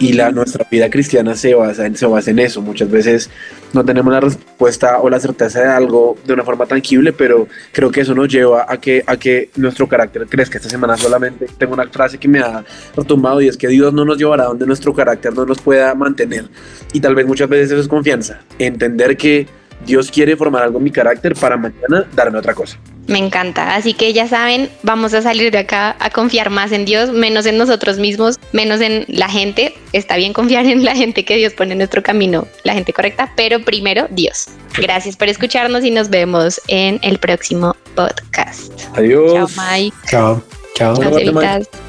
Y 0.02 0.14
la, 0.14 0.32
nuestra 0.32 0.66
vida 0.72 0.90
cristiana 0.90 1.36
se 1.36 1.54
basa, 1.56 1.86
en, 1.86 1.98
se 1.98 2.06
basa 2.06 2.32
en 2.32 2.40
eso. 2.40 2.62
Muchas 2.62 2.90
veces 2.90 3.30
no 3.74 3.84
tenemos 3.84 4.14
la 4.14 4.22
respuesta 4.22 4.98
o 5.02 5.10
la 5.10 5.20
certeza 5.20 5.60
de 5.60 5.68
algo 5.68 6.18
de 6.26 6.34
una 6.34 6.46
forma 6.46 6.66
tangible, 6.66 7.12
pero 7.12 7.50
creo 7.74 7.92
que 7.92 8.00
eso 8.00 8.16
nos 8.16 8.30
lleva 8.30 8.66
a 8.70 8.80
que, 8.80 9.04
a 9.06 9.18
que 9.18 9.50
nuestro 9.58 9.90
carácter 9.90 10.26
crezca. 10.28 10.58
Esta 10.58 10.70
semana 10.70 10.96
solamente 10.96 11.48
tengo 11.58 11.74
una 11.74 11.86
frase 11.90 12.18
que 12.18 12.30
me 12.30 12.40
ha 12.40 12.64
retumbado 12.96 13.42
y 13.42 13.50
es 13.50 13.58
que 13.58 13.68
Dios 13.68 13.94
no 13.94 14.06
nos 14.06 14.18
llevará 14.18 14.46
donde 14.46 14.66
nuestro 14.66 14.94
carácter 14.94 15.34
no 15.34 15.46
nos 15.46 15.60
pueda 15.60 15.94
mantener. 15.96 16.46
Y 16.94 17.02
tal 17.02 17.14
vez 17.14 17.28
muchas 17.28 17.50
veces 17.50 17.72
eso 17.72 17.82
es 17.82 17.90
confianza. 17.90 18.40
Entender 18.58 19.18
que 19.18 19.48
Dios 19.86 20.12
quiere 20.12 20.36
formar 20.36 20.64
algo 20.64 20.78
en 20.78 20.84
mi 20.84 20.92
carácter 20.92 21.34
para 21.36 21.58
mañana 21.58 22.08
darme 22.14 22.38
otra 22.38 22.54
cosa. 22.54 22.78
Me 23.08 23.18
encanta. 23.18 23.76
Así 23.76 23.94
que 23.94 24.14
ya 24.14 24.28
saben, 24.28 24.70
vamos 24.84 25.16
a 25.16 25.22
salir 25.24 25.52
de 25.52 25.58
acá 25.58 25.96
a 26.00 26.12
confiar 26.12 26.52
más 26.52 26.72
en 26.72 26.86
Dios, 26.86 27.12
menos 27.12 27.48
en 27.48 27.58
nosotros 27.58 27.98
mismos, 27.98 28.40
menos 28.54 28.82
en 28.82 29.06
la 29.08 29.28
gente. 29.28 29.74
Está 29.94 30.16
bien 30.16 30.32
confiar 30.32 30.66
en 30.68 30.86
la 30.86 30.96
gente 30.96 31.26
que 31.26 31.36
Dios 31.36 31.54
pone 31.54 31.72
en 31.72 31.80
nuestro 31.80 32.04
camino, 32.04 32.48
la 32.64 32.74
gente 32.74 32.94
correcta, 32.94 33.32
pero 33.36 33.64
primero 33.64 34.08
Dios. 34.12 34.48
Gracias 34.78 35.18
por 35.18 35.28
escucharnos 35.28 35.84
y 35.84 35.92
nos 35.92 36.10
vemos 36.10 36.62
en 36.68 37.00
el 37.02 37.18
próximo 37.18 37.76
podcast. 37.96 38.72
Adiós. 38.96 39.34
Chao, 39.34 39.66
Mike. 39.72 39.98
Chao, 40.08 40.44
chao. 40.76 40.96
Chao, 41.02 41.89